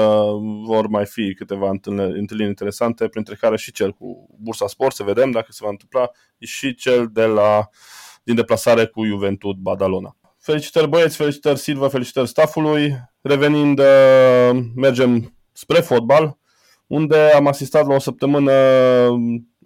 vor 0.67 0.87
mai 0.87 1.07
fi 1.07 1.35
câteva 1.35 1.69
întâlniri 1.69 2.45
interesante, 2.45 3.09
printre 3.09 3.35
care 3.35 3.57
și 3.57 3.73
cel 3.73 3.93
cu 3.93 4.29
Bursa 4.39 4.67
Sport, 4.67 4.95
să 4.95 5.03
vedem 5.03 5.31
dacă 5.31 5.47
se 5.49 5.59
va 5.63 5.69
întâmpla, 5.69 6.11
și 6.39 6.75
cel 6.75 7.09
de 7.13 7.25
la, 7.25 7.69
din 8.23 8.35
deplasare 8.35 8.87
cu 8.87 9.05
Juventud 9.05 9.57
Badalona. 9.57 10.17
Felicitări 10.39 10.89
băieți, 10.89 11.17
felicitări 11.17 11.59
Silva, 11.59 11.89
felicitări 11.89 12.29
staffului. 12.29 12.95
Revenind, 13.21 13.79
uh, 13.79 14.61
mergem 14.75 15.37
spre 15.53 15.81
fotbal, 15.81 16.39
unde 16.87 17.17
am 17.17 17.47
asistat 17.47 17.87
la 17.87 17.95
o 17.95 17.99
săptămână 17.99 18.53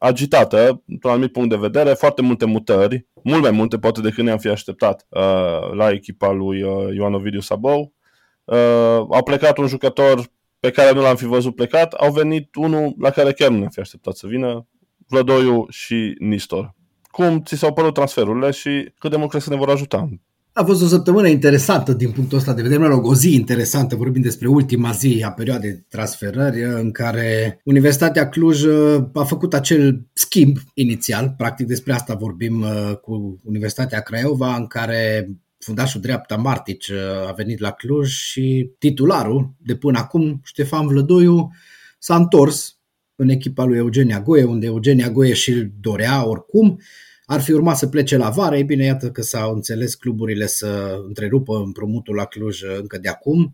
agitată, 0.05 0.83
într-un 0.87 1.11
anumit 1.11 1.33
punct 1.33 1.49
de 1.49 1.57
vedere, 1.57 1.93
foarte 1.93 2.23
multe 2.23 2.45
mutări, 2.45 3.07
mult 3.23 3.43
mai 3.43 3.51
multe 3.51 3.79
poate 3.79 4.01
decât 4.01 4.25
ne-am 4.25 4.39
fi 4.39 4.49
așteptat 4.49 5.07
uh, 5.09 5.73
la 5.73 5.91
echipa 5.91 6.31
lui 6.31 6.63
uh, 6.63 6.95
Ioan 6.95 7.15
Ovidiu 7.15 7.41
Sabou. 7.41 7.93
Uh, 8.45 8.57
au 9.11 9.23
plecat 9.25 9.59
un 9.59 9.67
jucător 9.67 10.31
pe 10.61 10.71
care 10.71 10.93
nu 10.93 11.01
l-am 11.01 11.17
fi 11.17 11.25
văzut 11.25 11.55
plecat, 11.55 11.93
au 11.93 12.13
venit 12.13 12.55
unul 12.55 12.95
la 12.99 13.11
care 13.11 13.33
chiar 13.33 13.51
nu 13.51 13.57
ne-am 13.57 13.71
fi 13.71 13.81
așteptat 13.81 14.17
să 14.17 14.27
vină, 14.27 14.67
Vlădoiu 15.09 15.67
și 15.69 16.15
Nistor. 16.19 16.75
Cum 17.11 17.43
ți 17.43 17.57
s-au 17.57 17.73
părut 17.73 17.95
transferurile 17.95 18.51
și 18.51 18.93
cât 18.99 19.11
de 19.11 19.17
mult 19.17 19.31
crezi 19.31 19.49
că 19.49 19.53
ne 19.53 19.59
vor 19.59 19.71
ajuta 19.71 20.09
a 20.57 20.65
fost 20.65 20.83
o 20.83 20.87
săptămână 20.87 21.29
interesantă 21.29 21.93
din 21.93 22.11
punctul 22.11 22.39
ăsta 22.39 22.53
de 22.53 22.63
vedere, 22.63 22.81
mă 22.81 22.87
rog, 22.87 23.07
o 23.07 23.15
zi 23.15 23.35
interesantă, 23.35 23.97
vorbim 23.97 24.23
despre 24.23 24.49
ultima 24.49 24.91
zi 24.91 25.23
a 25.27 25.31
perioadei 25.31 25.71
de 25.71 25.85
transferări 25.89 26.63
în 26.63 26.91
care 26.91 27.61
Universitatea 27.65 28.29
Cluj 28.29 28.63
uh, 28.63 29.05
a 29.13 29.25
făcut 29.25 29.55
acel 29.55 30.07
schimb 30.13 30.57
inițial, 30.75 31.35
practic 31.37 31.67
despre 31.67 31.93
asta 31.93 32.15
vorbim 32.15 32.61
uh, 32.61 32.97
cu 32.97 33.41
Universitatea 33.45 34.01
Craiova, 34.01 34.57
în 34.57 34.67
care 34.67 35.31
fundașul 35.59 36.01
dreapta 36.01 36.37
Martic 36.37 36.85
uh, 36.91 37.29
a 37.29 37.33
venit 37.33 37.59
la 37.59 37.71
Cluj 37.71 38.11
și 38.11 38.71
titularul 38.79 39.55
de 39.59 39.77
până 39.77 39.99
acum, 39.99 40.41
Ștefan 40.45 40.87
Vlădoiu, 40.87 41.51
s-a 41.99 42.17
întors 42.17 42.79
în 43.17 43.29
echipa 43.29 43.65
lui 43.65 43.77
Eugenia 43.77 44.21
Goie, 44.21 44.45
unde 44.45 44.67
Eugenia 44.67 45.11
Goie 45.11 45.35
și 45.35 45.69
dorea 45.81 46.29
oricum 46.29 46.81
ar 47.27 47.41
fi 47.41 47.53
urmat 47.53 47.77
să 47.77 47.87
plece 47.87 48.17
la 48.17 48.29
vară, 48.29 48.57
e 48.57 48.63
bine, 48.63 48.85
iată 48.85 49.11
că 49.11 49.23
s-au 49.23 49.55
înțeles 49.55 49.95
cluburile 49.95 50.47
să 50.47 51.01
întrerupă 51.07 51.63
împrumutul 51.65 52.15
la 52.15 52.25
Cluj 52.25 52.63
încă 52.81 52.99
de 52.99 53.09
acum. 53.09 53.53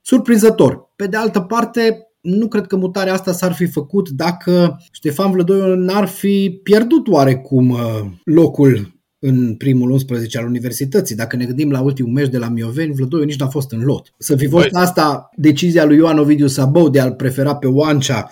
Surprinzător. 0.00 0.92
Pe 0.96 1.06
de 1.06 1.16
altă 1.16 1.40
parte, 1.40 2.06
nu 2.20 2.48
cred 2.48 2.66
că 2.66 2.76
mutarea 2.76 3.12
asta 3.12 3.32
s-ar 3.32 3.52
fi 3.52 3.66
făcut 3.66 4.08
dacă 4.08 4.76
Ștefan 4.92 5.30
Vlădoiu 5.30 5.74
n-ar 5.74 6.06
fi 6.06 6.60
pierdut 6.62 7.08
oarecum 7.08 7.70
uh, 7.70 8.00
locul 8.24 9.00
în 9.18 9.54
primul 9.54 9.90
11 9.90 10.38
al 10.38 10.46
universității. 10.46 11.16
Dacă 11.16 11.36
ne 11.36 11.44
gândim 11.44 11.70
la 11.70 11.80
ultimul 11.80 12.12
meci 12.12 12.28
de 12.28 12.38
la 12.38 12.48
Mioveni, 12.48 12.94
Vlădoiu 12.94 13.24
nici 13.24 13.38
n-a 13.38 13.48
fost 13.48 13.72
în 13.72 13.82
lot. 13.84 14.14
Să 14.18 14.36
fi 14.36 14.46
fost 14.46 14.68
asta 14.72 15.28
decizia 15.36 15.84
lui 15.84 15.96
Ioan 15.96 16.18
Ovidiu 16.18 16.46
Sabou 16.46 16.88
de 16.88 17.00
a-l 17.00 17.12
prefera 17.12 17.56
pe 17.56 17.66
Oancea 17.66 18.30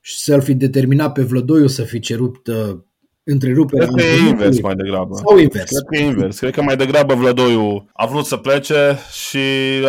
și 0.00 0.18
să-l 0.18 0.40
fi 0.40 0.54
determinat 0.54 1.12
pe 1.12 1.22
Vlădoiu 1.22 1.66
să 1.66 1.82
fi 1.82 1.98
cerut 1.98 2.46
uh, 2.46 2.78
întreruperea. 3.24 3.86
Cred 3.86 4.06
că 4.06 4.12
e 4.12 4.28
invers 4.28 4.60
mai 4.60 4.74
degrabă. 4.74 5.16
Sau 5.16 5.38
invers. 5.38 5.70
Cred 5.70 5.82
că 5.88 5.96
e 5.96 6.04
invers. 6.04 6.38
Cred 6.38 6.52
că 6.52 6.62
mai 6.62 6.76
degrabă 6.76 7.14
Vlădoiu 7.14 7.90
a 7.92 8.06
vrut 8.06 8.24
să 8.24 8.36
plece 8.36 8.98
și 9.12 9.38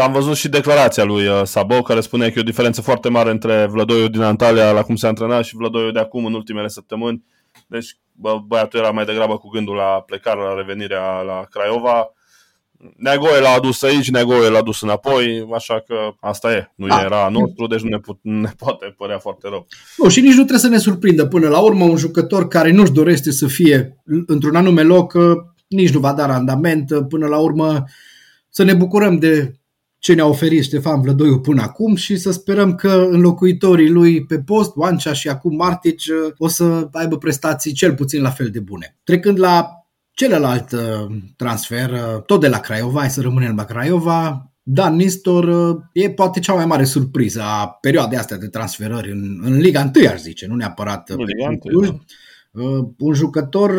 am 0.01 0.12
văzut 0.12 0.36
și 0.36 0.50
declarația 0.50 1.04
lui 1.04 1.27
uh, 1.27 1.42
Sabou 1.44 1.82
care 1.82 2.00
spune 2.00 2.30
că 2.30 2.34
e 2.38 2.42
o 2.42 2.51
diferență 2.51 2.82
foarte 2.82 3.10
mare 3.10 3.30
între 3.30 3.65
Vlădoiu 3.65 4.08
din 4.08 4.22
Antalya 4.22 4.72
la 4.72 4.82
cum 4.82 4.96
se 4.96 5.08
antrena 5.08 5.42
și 5.42 5.56
Vlădoiu 5.56 5.92
de 5.92 6.00
acum 6.00 6.25
în 6.25 6.34
ultimele 6.34 6.68
săptămâni. 6.68 7.24
Deci 7.68 7.98
bă, 8.12 8.38
băiatul 8.48 8.80
era 8.80 8.89
mai 8.89 9.06
degrabă 9.06 9.38
cu 9.38 9.50
gândul 9.50 9.75
la 9.75 10.04
plecare, 10.06 10.42
la 10.42 10.56
revenirea 10.56 11.22
la 11.22 11.46
Craiova 11.50 12.14
Negoie 12.98 13.39
l-a 13.39 13.50
adus 13.50 13.82
aici, 13.82 14.10
Negoie 14.10 14.50
l-a 14.50 14.58
adus 14.58 14.82
înapoi, 14.82 15.48
așa 15.54 15.84
că 15.88 15.96
asta 16.20 16.51
e. 16.51 16.72
Nu 16.75 16.88
da. 16.88 17.01
era 17.01 17.30
nostru, 17.32 17.68
deci 17.68 17.82
nu 17.82 17.89
ne, 17.89 18.00
pu- 18.00 18.20
ne 18.22 18.50
poate 18.58 18.94
părea 18.98 19.18
foarte 19.18 19.48
rău. 19.50 19.68
Nu, 19.98 20.10
și 20.10 20.22
nici 20.22 20.34
nu 20.34 20.36
trebuie 20.36 20.60
să 20.60 20.68
ne 20.68 20.77
surprindă 20.77 21.25
până 21.25 21.50
la 21.50 21.60
urmă 21.60 21.84
un 21.84 21.98
jucător 21.98 22.48
care 22.48 22.72
nu-și 22.72 22.92
dorește 22.92 23.32
să 23.32 23.48
fie 23.48 24.01
într-un 24.25 24.56
anume 24.56 24.82
loc, 24.82 25.13
nici 25.68 25.94
nu 25.94 26.00
va 26.00 26.13
da 26.13 26.25
randament, 26.25 27.08
până 27.10 27.27
la 27.27 27.38
urmă 27.38 27.84
să 28.50 28.63
ne 28.63 28.74
bucurăm 28.74 29.18
de 29.18 29.54
ce 30.00 30.13
ne-a 30.13 30.25
oferit 30.25 30.63
Ștefan 30.63 31.01
Vlădoiu 31.01 31.39
până 31.39 31.62
acum 31.62 31.96
și 31.96 32.18
să 32.18 32.32
sperăm 32.32 32.75
că 32.75 33.08
înlocuitorii 33.10 33.89
lui 33.89 34.25
pe 34.25 34.39
post, 34.39 34.75
Oancea 34.75 35.13
și 35.13 35.30
acum 35.30 35.56
Martici, 35.56 36.08
o 36.38 36.48
să 36.48 36.88
aibă 36.92 37.18
prestații 37.18 37.74
cel 37.74 37.94
puțin 37.94 38.22
la 38.22 38.30
fel 38.30 38.50
de 38.50 38.60
bune. 38.60 38.98
Trecând 39.04 39.39
la 39.39 39.85
Celălalt 40.15 40.72
uh, 40.72 41.15
transfer, 41.36 41.91
uh, 41.91 42.22
tot 42.25 42.39
de 42.39 42.48
la 42.48 42.60
Craiova, 42.60 43.00
hai 43.00 43.10
să 43.10 43.22
rămânem 43.22 43.55
la 43.55 43.65
Craiova, 43.65 44.51
Dan 44.63 44.95
Nistor 44.95 45.43
uh, 45.43 45.81
e 45.93 46.10
poate 46.10 46.39
cea 46.39 46.53
mai 46.53 46.65
mare 46.65 46.84
surpriză 46.84 47.41
a 47.41 47.67
perioadei 47.67 48.17
astea 48.17 48.38
de 48.38 48.48
transferări 48.48 49.12
în, 49.12 49.39
în 49.43 49.57
Liga 49.57 49.91
1, 49.95 50.07
aș 50.07 50.19
zice, 50.19 50.48
nu 50.48 50.55
neapărat 50.55 51.10
în 51.10 51.17
Liga 51.17 51.57
1, 51.62 51.81
da. 51.81 51.98
Un 52.98 53.13
jucător 53.13 53.72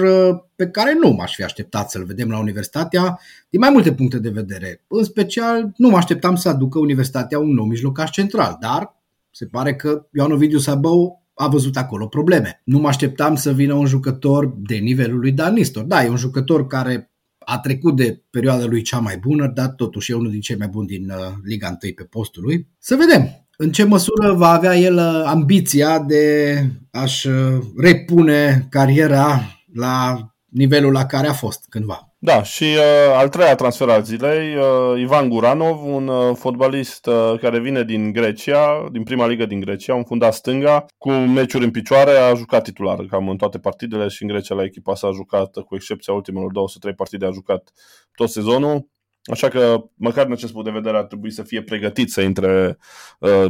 pe 0.57 0.69
care 0.69 0.97
nu 1.01 1.11
m-aș 1.11 1.35
fi 1.35 1.43
așteptat 1.43 1.91
să-l 1.91 2.05
vedem 2.05 2.31
la 2.31 2.39
Universitatea, 2.39 3.19
din 3.49 3.61
mai 3.61 3.71
multe 3.71 3.93
puncte 3.93 4.19
de 4.19 4.31
vedere. 4.31 4.85
În 4.89 5.05
special, 5.05 5.73
nu 5.77 5.89
mă 5.89 5.97
așteptam 5.97 6.35
să 6.35 6.49
aducă 6.49 6.79
Universitatea 6.79 7.39
un 7.39 7.55
nou 7.55 7.65
mijlocaș 7.65 8.11
central, 8.11 8.57
dar 8.61 8.97
se 9.31 9.47
pare 9.47 9.77
că 9.77 10.07
Ioan 10.13 10.33
Ovidiu 10.33 10.59
Sabău 10.59 11.26
a 11.39 11.49
văzut 11.49 11.77
acolo 11.77 12.07
probleme. 12.07 12.63
Nu 12.65 12.79
mă 12.79 12.89
așteptam 12.89 13.35
să 13.35 13.53
vină 13.53 13.75
un 13.75 13.87
jucător 13.87 14.55
de 14.57 14.77
nivelul 14.77 15.19
lui 15.19 15.33
Dan 15.33 15.55
Nistor. 15.55 15.85
Da, 15.85 16.05
e 16.05 16.09
un 16.09 16.17
jucător 16.17 16.67
care 16.67 17.11
a 17.39 17.59
trecut 17.59 17.97
de 17.97 18.23
perioada 18.31 18.65
lui 18.65 18.83
cea 18.83 18.99
mai 18.99 19.19
bună, 19.19 19.47
dar 19.47 19.69
totuși 19.69 20.11
e 20.11 20.15
unul 20.15 20.31
din 20.31 20.41
cei 20.41 20.57
mai 20.57 20.69
buni 20.69 20.87
din 20.87 21.11
uh, 21.11 21.17
Liga 21.45 21.79
1 21.83 21.93
pe 21.95 22.05
postul 22.05 22.43
lui. 22.43 22.69
Să 22.79 22.97
vedem 22.97 23.47
în 23.57 23.73
ce 23.73 23.85
măsură 23.85 24.33
va 24.33 24.49
avea 24.49 24.77
el 24.77 24.97
uh, 24.97 25.23
ambiția 25.25 25.99
de 25.99 26.55
a-și 26.91 27.29
uh, 27.29 27.59
repune 27.77 28.67
cariera 28.71 29.41
la 29.73 30.27
nivelul 30.49 30.93
la 30.93 31.07
care 31.07 31.27
a 31.27 31.33
fost 31.33 31.67
cândva. 31.69 32.06
Da, 32.27 32.43
și 32.43 32.65
uh, 32.65 33.15
al 33.17 33.29
treia 33.29 33.55
transfer 33.55 33.89
al 33.89 34.03
zilei, 34.03 34.57
uh, 34.57 35.01
Ivan 35.01 35.29
Guranov, 35.29 35.85
un 35.85 36.09
uh, 36.09 36.37
fotbalist 36.37 37.07
uh, 37.07 37.35
care 37.41 37.61
vine 37.61 37.83
din 37.83 38.13
Grecia, 38.13 38.89
din 38.93 39.03
prima 39.03 39.27
ligă 39.27 39.47
din 39.47 39.61
Grecia, 39.61 39.95
un 39.95 40.05
fundat 40.05 40.35
stânga, 40.35 40.87
cu 40.99 41.11
meciuri 41.11 41.65
în 41.65 41.71
picioare, 41.71 42.11
a 42.11 42.35
jucat 42.35 42.63
titular 42.63 43.05
cam 43.05 43.29
în 43.29 43.37
toate 43.37 43.59
partidele 43.59 44.09
și 44.09 44.23
în 44.23 44.29
Grecia 44.29 44.55
la 44.55 44.63
echipa 44.63 44.95
s-a 44.95 45.11
jucat, 45.11 45.59
cu 45.59 45.75
excepția 45.75 46.13
ultimelor 46.13 46.53
203 46.53 46.95
partide, 46.95 47.27
a 47.27 47.31
jucat 47.31 47.73
tot 48.15 48.31
sezonul. 48.31 48.89
Așa 49.23 49.49
că, 49.49 49.85
măcar 49.95 50.25
din 50.25 50.33
acest 50.33 50.53
punct 50.53 50.67
de 50.67 50.79
vedere, 50.79 50.97
ar 50.97 51.05
trebui 51.05 51.31
să 51.31 51.43
fie 51.43 51.63
pregătit 51.63 52.11
să 52.11 52.21
intre 52.21 52.79
uh, 53.19 53.47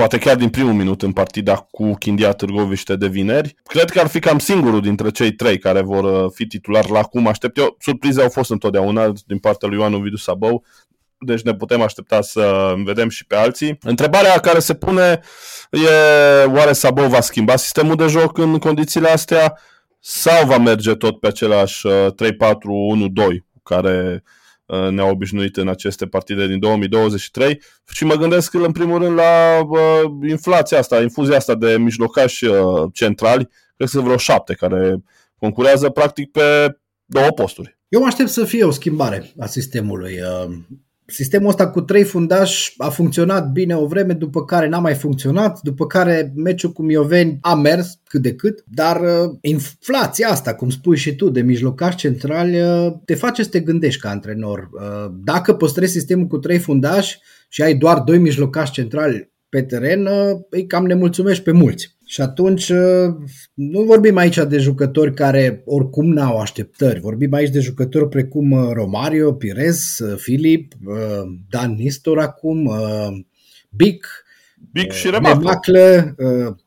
poate 0.00 0.18
chiar 0.18 0.36
din 0.36 0.48
primul 0.48 0.72
minut 0.72 1.02
în 1.02 1.12
partida 1.12 1.56
cu 1.56 1.94
Chindia 1.94 2.32
Târgoviște 2.32 2.96
de 2.96 3.06
vineri. 3.06 3.54
Cred 3.64 3.90
că 3.90 4.00
ar 4.00 4.06
fi 4.06 4.18
cam 4.18 4.38
singurul 4.38 4.80
dintre 4.80 5.10
cei 5.10 5.32
trei 5.32 5.58
care 5.58 5.80
vor 5.80 6.24
uh, 6.24 6.30
fi 6.34 6.46
titulari 6.46 6.90
la 6.90 7.02
cum 7.02 7.26
aștept 7.26 7.56
eu. 7.56 7.76
Surprize 7.78 8.22
au 8.22 8.28
fost 8.28 8.50
întotdeauna 8.50 9.12
din 9.26 9.38
partea 9.38 9.68
lui 9.68 9.78
Ioan 9.78 9.94
Ovidiu 9.94 10.16
Sabău, 10.16 10.64
deci 11.18 11.42
ne 11.42 11.54
putem 11.54 11.80
aștepta 11.80 12.20
să 12.20 12.74
vedem 12.84 13.08
și 13.08 13.26
pe 13.26 13.36
alții. 13.36 13.78
Întrebarea 13.82 14.38
care 14.38 14.58
se 14.58 14.74
pune 14.74 15.20
e 15.70 16.44
oare 16.44 16.72
Sabou 16.72 17.08
va 17.08 17.20
schimba 17.20 17.56
sistemul 17.56 17.96
de 17.96 18.06
joc 18.06 18.38
în 18.38 18.58
condițiile 18.58 19.08
astea 19.08 19.58
sau 19.98 20.46
va 20.46 20.58
merge 20.58 20.94
tot 20.94 21.20
pe 21.20 21.26
același 21.26 21.86
3-4-1-2 21.88 21.92
care 23.62 24.22
uh, 24.70 24.88
ne-au 24.90 25.10
obișnuit 25.10 25.56
în 25.56 25.68
aceste 25.68 26.06
partide 26.06 26.46
din 26.46 26.58
2023 26.58 27.62
și 27.92 28.04
mă 28.04 28.14
gândesc 28.14 28.54
în 28.54 28.72
primul 28.72 28.98
rând 28.98 29.16
la 29.16 29.60
uh, 29.68 30.28
inflația 30.28 30.78
asta, 30.78 31.02
infuzia 31.02 31.36
asta 31.36 31.54
de 31.54 31.78
mijlocași 31.78 32.44
uh, 32.44 32.90
centrali, 32.92 33.44
cred 33.44 33.76
că 33.76 33.86
sunt 33.86 34.04
vreo 34.04 34.16
șapte 34.16 34.54
care 34.54 35.02
concurează 35.38 35.88
practic 35.88 36.30
pe 36.30 36.76
două 37.04 37.30
posturi. 37.30 37.78
Eu 37.88 38.00
mă 38.00 38.06
aștept 38.06 38.28
să 38.28 38.44
fie 38.44 38.64
o 38.64 38.70
schimbare 38.70 39.32
a 39.38 39.46
sistemului. 39.46 40.18
Uh, 41.10 41.16
sistemul 41.16 41.48
ăsta 41.48 41.68
cu 41.68 41.80
trei 41.80 42.04
fundași 42.04 42.74
a 42.76 42.88
funcționat 42.88 43.50
bine 43.50 43.76
o 43.76 43.86
vreme, 43.86 44.12
după 44.12 44.44
care 44.44 44.68
n-a 44.68 44.78
mai 44.78 44.94
funcționat, 44.94 45.60
după 45.62 45.86
care 45.86 46.32
meciul 46.36 46.72
cu 46.72 46.82
Mioveni 46.82 47.38
a 47.40 47.54
mers 47.54 47.98
cât 48.04 48.22
de 48.22 48.34
cât, 48.34 48.64
dar 48.66 49.00
uh, 49.00 49.30
inflația 49.40 50.28
asta, 50.28 50.54
cum 50.54 50.70
spui 50.70 50.96
și 50.96 51.14
tu, 51.14 51.28
de 51.28 51.40
mijlocași 51.40 51.96
centrali, 51.96 52.60
uh, 52.60 52.92
te 53.04 53.14
face 53.14 53.42
să 53.42 53.48
te 53.48 53.60
gândești 53.60 54.00
ca 54.00 54.10
antrenor. 54.10 54.68
Dacă 55.24 55.54
păstrezi 55.54 55.92
sistemul 55.92 56.26
cu 56.26 56.38
trei 56.38 56.58
fundași 56.58 57.18
și 57.48 57.62
ai 57.62 57.74
doar 57.74 57.98
doi 57.98 58.18
mijlocași 58.18 58.72
centrali 58.72 59.32
pe 59.48 59.62
teren, 59.62 60.08
îi 60.50 60.66
cam 60.66 60.86
nemulțumești 60.86 61.42
pe 61.42 61.50
mulți. 61.50 61.98
Și 62.10 62.20
atunci 62.20 62.68
uh, 62.68 63.14
nu 63.54 63.82
vorbim 63.82 64.16
aici 64.16 64.36
de 64.36 64.58
jucători 64.58 65.14
care 65.14 65.62
oricum 65.64 66.12
n-au 66.12 66.38
așteptări. 66.38 67.00
Vorbim 67.00 67.32
aici 67.32 67.50
de 67.50 67.60
jucători 67.60 68.08
precum 68.08 68.50
uh, 68.50 68.70
Romario, 68.72 69.32
Pires, 69.32 69.98
uh, 69.98 70.18
Filip, 70.18 70.72
Dan 71.48 71.72
Nistor 71.72 72.18
acum, 72.18 72.70
Bic, 73.70 74.06
Bic 74.72 74.92
și 74.92 75.10
Remacle, 75.10 76.14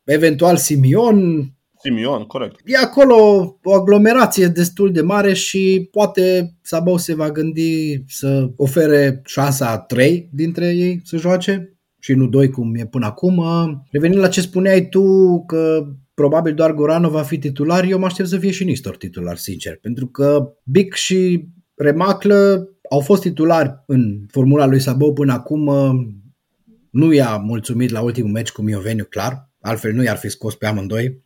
eventual 0.04 0.58
Simion. 0.58 1.52
Simion, 1.80 2.24
corect. 2.24 2.60
E 2.66 2.78
acolo 2.78 3.16
o 3.64 3.74
aglomerație 3.74 4.48
destul 4.48 4.92
de 4.92 5.02
mare 5.02 5.34
și 5.34 5.90
poate 5.92 6.56
Sabau 6.62 6.98
se 6.98 7.16
va 7.16 7.32
gândi 7.32 8.04
să 8.08 8.50
ofere 8.56 9.22
șansa 9.26 9.70
a 9.70 9.78
trei 9.78 10.30
dintre 10.32 10.66
ei 10.66 11.02
să 11.04 11.18
joace 11.18 11.73
și 12.04 12.14
nu 12.14 12.28
doi 12.28 12.50
cum 12.50 12.76
e 12.76 12.86
până 12.86 13.06
acum. 13.06 13.44
Revenind 13.92 14.20
la 14.20 14.28
ce 14.28 14.42
spuneai 14.42 14.90
tu 14.90 15.04
că 15.46 15.88
probabil 16.14 16.54
doar 16.54 16.74
Gorano 16.74 17.10
va 17.10 17.22
fi 17.22 17.38
titular, 17.38 17.84
eu 17.84 18.00
mă 18.00 18.06
aștept 18.06 18.30
să 18.30 18.38
fie 18.38 18.52
și 18.52 18.64
Nistor 18.64 18.98
titular, 18.98 19.38
sincer, 19.38 19.78
pentru 19.82 20.08
că 20.08 20.54
Bic 20.64 20.94
și 20.94 21.48
Remaclă 21.76 22.70
au 22.90 23.00
fost 23.00 23.22
titulari 23.22 23.84
în 23.86 24.26
formula 24.28 24.66
lui 24.66 24.80
Sabou 24.80 25.14
până 25.14 25.34
acum, 25.34 25.70
nu 26.90 27.14
i-a 27.14 27.38
mulțumit 27.38 27.90
la 27.90 28.02
ultimul 28.02 28.32
meci 28.32 28.52
cu 28.52 28.62
Mioveniu, 28.62 29.06
clar, 29.06 29.50
altfel 29.62 29.94
nu 29.94 30.04
i-ar 30.04 30.18
fi 30.18 30.30
scos 30.30 30.56
pe 30.56 30.66
amândoi 30.66 31.22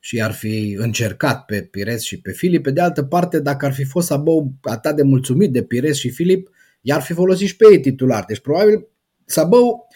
și 0.00 0.22
ar 0.22 0.32
fi 0.32 0.76
încercat 0.78 1.44
pe 1.44 1.62
Pires 1.62 2.02
și 2.02 2.20
pe 2.20 2.30
Filip. 2.32 2.62
Pe 2.62 2.70
de 2.70 2.80
altă 2.80 3.02
parte, 3.02 3.40
dacă 3.40 3.66
ar 3.66 3.72
fi 3.72 3.84
fost 3.84 4.06
Sabou 4.06 4.52
atât 4.62 4.96
de 4.96 5.02
mulțumit 5.02 5.52
de 5.52 5.62
Pires 5.62 5.96
și 5.96 6.10
Filip, 6.10 6.48
i-ar 6.80 7.00
fi 7.00 7.12
folosit 7.12 7.48
și 7.48 7.56
pe 7.56 7.64
ei 7.70 7.80
titular. 7.80 8.24
Deci 8.24 8.40
probabil 8.40 8.86
Sabou 9.24 9.86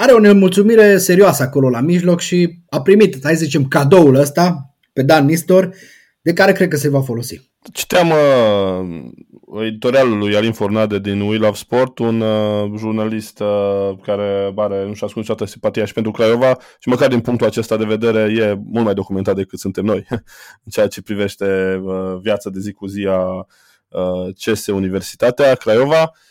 are 0.00 0.12
o 0.12 0.18
nemulțumire 0.18 0.98
serioasă 0.98 1.42
acolo 1.42 1.68
la 1.68 1.80
mijloc 1.80 2.20
și 2.20 2.58
a 2.68 2.82
primit, 2.82 3.18
hai 3.22 3.36
să 3.36 3.44
zicem, 3.44 3.64
cadoul 3.64 4.14
ăsta 4.14 4.74
pe 4.92 5.02
Dan 5.02 5.24
Nistor, 5.24 5.74
de 6.20 6.32
care 6.32 6.52
cred 6.52 6.68
că 6.68 6.76
se 6.76 6.88
va 6.88 7.02
folosi. 7.02 7.50
Citeam 7.72 8.08
uh, 8.10 9.64
editorialul 9.66 10.18
lui 10.18 10.36
Alin 10.36 10.52
Fornade 10.52 10.98
din 10.98 11.20
We 11.20 11.36
Love 11.36 11.56
Sport, 11.56 11.98
un 11.98 12.20
uh, 12.20 12.72
jurnalist 12.76 13.40
uh, 13.40 13.98
care 14.02 14.52
are, 14.56 14.84
nu 14.86 14.94
și 14.94 15.04
ascunde 15.04 15.14
niciodată 15.14 15.44
simpatia 15.44 15.84
și 15.84 15.92
pentru 15.92 16.12
Craiova 16.12 16.56
și 16.78 16.88
măcar 16.88 17.08
din 17.08 17.20
punctul 17.20 17.46
acesta 17.46 17.76
de 17.76 17.84
vedere 17.84 18.20
e 18.20 18.58
mult 18.64 18.84
mai 18.84 18.94
documentat 18.94 19.34
decât 19.34 19.58
suntem 19.58 19.84
noi 19.84 20.06
în 20.64 20.70
ceea 20.70 20.86
ce 20.86 21.02
privește 21.02 21.80
uh, 21.82 22.18
viața 22.22 22.50
de 22.50 22.60
zi 22.60 22.72
cu 22.72 22.86
zi 22.86 23.06
a 23.08 23.46
uh, 23.88 24.34
CS 24.34 24.66
Universitatea 24.66 25.54
Craiova. 25.54 26.00
Uh, 26.00 26.26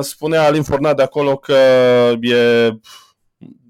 spunea 0.00 0.44
Alin 0.44 0.62
Fornade 0.62 1.02
acolo 1.02 1.36
că 1.36 1.52
e 2.20 2.70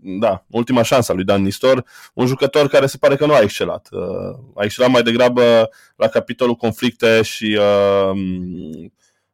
da, 0.03 0.45
ultima 0.51 0.83
șansă 0.83 1.13
a 1.13 1.15
lui 1.15 1.25
Dan 1.25 1.43
Nistor, 1.43 1.85
un 2.15 2.27
jucător 2.27 2.69
care 2.69 2.87
se 2.87 2.97
pare 2.97 3.17
că 3.17 3.27
nu 3.27 3.33
a 3.33 3.41
excelat. 3.41 3.89
Uh, 3.91 4.39
a 4.55 4.65
excelat 4.65 4.91
mai 4.91 5.03
degrabă 5.03 5.69
la 5.97 6.09
capitolul 6.09 6.55
conflicte 6.55 7.23
și 7.23 7.59
uh, 7.61 8.21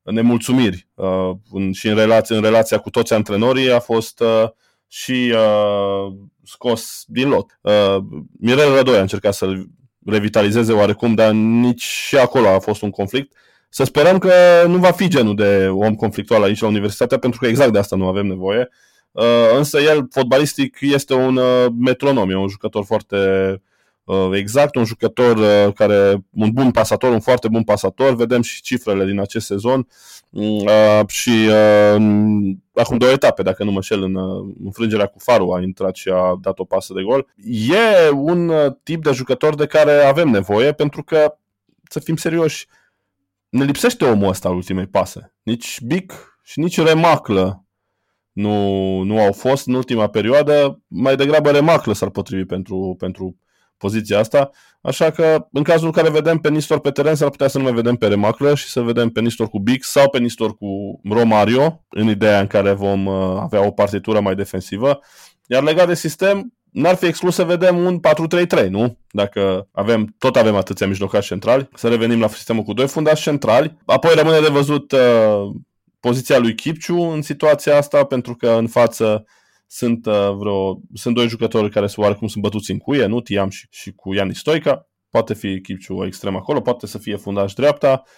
nemulțumiri 0.03 0.89
uh, 0.95 1.31
și 1.73 1.89
în 1.89 1.95
relația, 1.95 2.37
în 2.37 2.43
relația 2.43 2.79
cu 2.79 2.91
toți 2.91 3.13
antrenorii 3.13 3.71
a 3.71 3.81
fost 3.81 4.21
uh, 4.21 4.49
și 4.87 5.35
uh, 5.35 6.15
scos 6.45 7.05
din 7.07 7.29
lot. 7.29 7.59
Uh, 7.61 7.97
Mirel 8.41 8.75
Rădoi 8.75 8.97
a 8.97 9.01
încercat 9.01 9.35
să-l 9.35 9.67
revitalizeze 10.07 10.73
oarecum, 10.73 11.15
dar 11.15 11.31
nici 11.33 11.83
și 11.83 12.17
acolo 12.17 12.49
a 12.49 12.59
fost 12.59 12.83
un 12.83 12.91
conflict. 12.91 13.37
Să 13.77 13.85
sperăm 13.85 14.19
că 14.19 14.33
nu 14.67 14.77
va 14.77 14.91
fi 14.91 15.09
genul 15.09 15.35
de 15.35 15.69
om 15.69 15.95
conflictual 15.95 16.43
aici 16.43 16.61
la 16.61 16.67
universitatea, 16.67 17.19
pentru 17.19 17.41
că 17.41 17.47
exact 17.47 17.73
de 17.73 17.79
asta 17.79 17.97
nu 17.97 18.07
avem 18.07 18.27
nevoie. 18.27 18.69
Uh, 18.71 18.97
Uh, 19.17 19.57
însă 19.57 19.81
el, 19.81 20.07
fotbalistic, 20.11 20.77
este 20.81 21.15
un 21.15 21.37
uh, 21.37 21.67
metronom, 21.79 22.31
e 22.31 22.37
un 22.37 22.49
jucător 22.49 22.85
foarte 22.85 23.17
uh, 24.05 24.29
exact, 24.33 24.75
un 24.75 24.85
jucător 24.85 25.39
care, 25.73 26.25
un 26.35 26.51
bun 26.53 26.71
pasator, 26.71 27.13
un 27.13 27.21
foarte 27.21 27.49
bun 27.49 27.63
pasator, 27.63 28.15
vedem 28.15 28.43
și 28.43 28.63
cifrele 28.63 29.05
din 29.05 29.21
acest 29.21 29.47
sezon 29.47 29.89
și 31.07 31.51
acum 32.75 32.99
două 32.99 33.13
etape, 33.13 33.43
dacă 33.43 33.65
nu 33.65 33.71
mă 33.71 33.81
șel, 33.81 34.03
în 34.03 34.17
înfrângerea 34.65 35.07
cu 35.07 35.19
Faru 35.19 35.53
a 35.53 35.61
intrat 35.61 35.97
și 35.97 36.09
a 36.09 36.39
dat 36.41 36.59
o 36.59 36.65
pasă 36.65 36.93
de 36.95 37.03
gol. 37.03 37.27
E 37.69 38.11
un 38.11 38.53
tip 38.83 39.03
de 39.03 39.11
jucător 39.13 39.55
de 39.55 39.67
care 39.67 39.93
avem 39.93 40.29
nevoie 40.29 40.73
pentru 40.73 41.03
că, 41.03 41.37
să 41.91 42.01
fim 42.01 42.17
serioși, 42.17 42.67
ne 43.57 43.65
lipsește 43.65 44.05
omul 44.05 44.29
ăsta 44.29 44.49
al 44.49 44.55
ultimei 44.55 44.87
pase. 44.87 45.35
Nici 45.43 45.81
Bic 45.81 46.39
și 46.43 46.61
nici 46.61 46.81
Remaclă 46.81 47.67
nu, 48.33 49.01
nu 49.03 49.21
au 49.21 49.33
fost 49.33 49.67
în 49.67 49.75
ultima 49.75 50.07
perioadă, 50.09 50.83
mai 50.87 51.17
degrabă 51.17 51.51
Remaclă 51.51 51.93
s-ar 51.93 52.11
potrivi 52.11 52.45
pentru, 52.45 52.95
pentru 52.99 53.37
poziția 53.77 54.19
asta, 54.19 54.51
așa 54.81 55.11
că 55.11 55.47
în 55.53 55.63
cazul 55.63 55.87
în 55.87 55.93
care 55.93 56.11
vedem 56.11 56.39
pe 56.39 56.49
Nistor 56.51 56.81
pe 56.81 56.91
teren, 56.91 57.15
s-ar 57.15 57.31
putea 57.31 57.49
să 57.49 57.59
nu 57.59 57.65
mai 57.65 57.73
vedem 57.73 57.97
pe 57.97 58.07
Remaclă 58.07 58.55
și 58.55 58.69
să 58.69 58.81
vedem 58.81 59.09
pe 59.09 59.21
Nistor 59.21 59.49
cu 59.49 59.59
Bix 59.59 59.91
sau 59.91 60.11
pe 60.11 60.19
Nistor 60.19 60.57
cu 60.57 61.01
Romario, 61.05 61.85
în 61.89 62.09
ideea 62.09 62.41
în 62.41 62.47
care 62.47 62.73
vom 62.73 63.07
uh, 63.07 63.39
avea 63.41 63.67
o 63.67 63.71
partitură 63.71 64.21
mai 64.21 64.35
defensivă. 64.35 65.01
Iar 65.47 65.63
legat 65.63 65.87
de 65.87 65.95
sistem, 65.95 66.55
n-ar 66.77 66.95
fi 66.95 67.07
exclus 67.07 67.35
să 67.35 67.45
vedem 67.45 67.79
un 67.85 68.01
4-3-3, 68.65 68.69
nu? 68.69 68.99
Dacă 69.11 69.69
avem, 69.73 70.15
tot 70.19 70.37
avem 70.37 70.55
atâția 70.55 70.87
mijlocași 70.87 71.27
centrali, 71.29 71.69
să 71.75 71.89
revenim 71.89 72.21
la 72.21 72.29
sistemul 72.29 72.63
cu 72.63 72.73
doi 72.73 72.89
fundași 72.89 73.23
centrali. 73.23 73.79
Apoi 73.87 74.15
rămâne 74.15 74.41
de 74.41 74.49
văzut 74.49 74.93
uh, 74.93 75.51
poziția 76.01 76.39
lui 76.39 76.55
Kipciu 76.55 77.01
în 77.01 77.23
situația 77.23 77.77
asta, 77.77 78.05
pentru 78.05 78.35
că 78.35 78.51
în 78.51 78.67
față 78.67 79.25
sunt, 79.67 80.07
uh, 80.07 80.31
vreo, 80.39 80.81
sunt 80.95 81.15
doi 81.15 81.29
jucători 81.29 81.71
care 81.71 81.87
sunt 81.87 82.05
oarecum 82.05 82.29
sunt 82.29 82.43
bătuți 82.43 82.71
în 82.71 82.79
cuie, 82.79 83.07
nu? 83.07 83.21
Tiam 83.21 83.49
și, 83.49 83.67
și 83.71 83.93
cu 83.93 84.15
Iani 84.15 84.35
Stoica. 84.35 84.89
Poate 85.11 85.35
fi 85.35 85.61
Kipciu 85.61 86.05
extrem 86.07 86.37
acolo, 86.37 86.61
poate 86.61 86.87
să 86.87 86.99
fie 86.99 87.17
fundaș 87.17 87.53
dreapta. 87.53 88.03
Uh, 88.05 88.11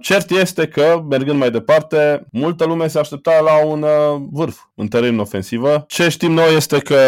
cert 0.00 0.30
este 0.30 0.68
că, 0.68 1.04
mergând 1.08 1.38
mai 1.38 1.50
departe, 1.50 2.26
multă 2.32 2.64
lume 2.64 2.86
se 2.86 2.98
aștepta 2.98 3.40
la 3.40 3.66
un 3.66 3.82
uh, 3.82 4.22
vârf 4.30 4.58
în 4.74 4.88
teren 4.88 5.18
ofensivă. 5.18 5.84
Ce 5.88 6.08
știm 6.08 6.32
noi 6.32 6.56
este 6.56 6.78
că 6.78 6.98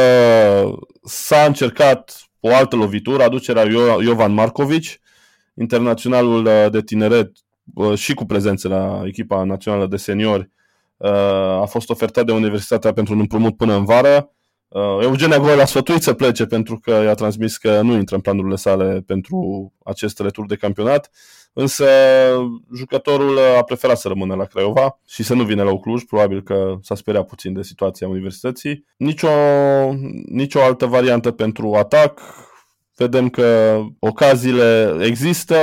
s-a 1.04 1.44
încercat 1.46 2.28
o 2.40 2.54
altă 2.54 2.76
lovitură, 2.76 3.22
aducerea 3.22 3.68
Jovan 4.00 4.32
Markovic, 4.32 4.84
internaționalul 5.54 6.46
uh, 6.46 6.66
de 6.70 6.80
tineret 6.80 7.32
și 7.94 8.14
cu 8.14 8.24
prezență 8.24 8.68
la 8.68 9.02
echipa 9.04 9.44
națională 9.44 9.86
de 9.86 9.96
seniori. 9.96 10.50
Uh, 10.96 11.10
a 11.60 11.64
fost 11.68 11.90
ofertat 11.90 12.26
de 12.26 12.32
Universitatea 12.32 12.92
pentru 12.92 13.14
un 13.14 13.20
împrumut 13.20 13.56
până 13.56 13.74
în 13.74 13.84
vară. 13.84 14.30
Uh, 14.68 14.98
Eugen 15.02 15.32
Agoi 15.32 15.60
a 15.60 15.64
sfătuit 15.64 16.02
să 16.02 16.12
plece 16.12 16.46
pentru 16.46 16.78
că 16.78 16.90
i-a 16.90 17.14
transmis 17.14 17.56
că 17.56 17.80
nu 17.80 17.92
intră 17.92 18.14
în 18.14 18.20
planurile 18.20 18.56
sale 18.56 19.02
pentru 19.06 19.72
acest 19.84 20.20
retur 20.20 20.46
de 20.46 20.56
campionat, 20.56 21.10
însă 21.58 21.86
jucătorul 22.76 23.38
a 23.58 23.62
preferat 23.62 23.98
să 23.98 24.08
rămână 24.08 24.34
la 24.34 24.44
Craiova 24.44 24.98
și 25.06 25.22
să 25.22 25.34
nu 25.34 25.44
vină 25.44 25.62
la 25.62 25.78
Cluj, 25.78 26.02
probabil 26.02 26.42
că 26.42 26.76
s-a 26.82 26.94
speriat 26.94 27.26
puțin 27.26 27.52
de 27.52 27.62
situația 27.62 28.08
universității. 28.08 28.84
Nicio, 28.96 29.28
nicio 30.24 30.62
altă 30.62 30.86
variantă 30.86 31.30
pentru 31.30 31.74
atac, 31.74 32.20
vedem 32.96 33.28
că 33.28 33.80
ocaziile 33.98 34.96
există, 35.00 35.56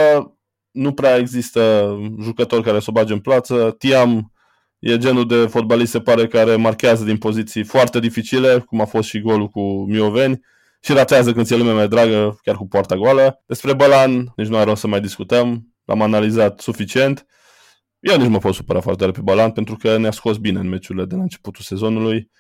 nu 0.71 0.93
prea 0.93 1.17
există 1.17 1.95
jucători 2.21 2.63
care 2.63 2.79
să 2.79 2.85
o 2.89 2.91
bage 2.91 3.13
în 3.13 3.19
plață. 3.19 3.75
Tiam 3.77 4.31
e 4.79 4.97
genul 4.97 5.27
de 5.27 5.35
fotbalist, 5.35 5.91
se 5.91 5.99
pare, 5.99 6.27
care 6.27 6.55
marchează 6.55 7.03
din 7.03 7.17
poziții 7.17 7.63
foarte 7.63 7.99
dificile, 7.99 8.59
cum 8.59 8.81
a 8.81 8.85
fost 8.85 9.07
și 9.07 9.21
golul 9.21 9.47
cu 9.47 9.85
Mioveni, 9.87 10.39
și 10.79 10.93
ratează 10.93 11.33
când 11.33 11.45
ți-e 11.45 11.57
lumea 11.57 11.73
mai 11.73 11.87
dragă, 11.87 12.39
chiar 12.43 12.55
cu 12.55 12.67
poarta 12.67 12.95
goală. 12.95 13.43
Despre 13.45 13.73
Balan, 13.73 14.33
nici 14.35 14.47
nu 14.47 14.55
are 14.55 14.65
rost 14.65 14.81
să 14.81 14.87
mai 14.87 15.01
discutăm, 15.01 15.72
l-am 15.85 16.01
analizat 16.01 16.59
suficient. 16.59 17.25
Eu 17.99 18.17
nici 18.17 18.29
mă 18.29 18.37
pot 18.37 18.53
supăra 18.53 18.79
foarte 18.79 18.99
tare 18.99 19.11
pe 19.11 19.21
Balan 19.21 19.51
pentru 19.51 19.75
că 19.75 19.97
ne-a 19.97 20.11
scos 20.11 20.37
bine 20.37 20.59
în 20.59 20.69
meciurile 20.69 21.05
de 21.05 21.15
la 21.15 21.21
începutul 21.21 21.63
sezonului, 21.63 22.31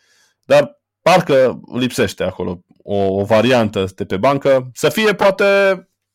dar 0.45 0.81
parcă 1.01 1.59
lipsește 1.73 2.23
acolo 2.23 2.63
o, 2.83 2.95
o 2.95 3.23
variantă 3.23 3.85
de 3.95 4.05
pe 4.05 4.17
bancă. 4.17 4.69
Să 4.73 4.89
fie 4.89 5.13
poate 5.13 5.45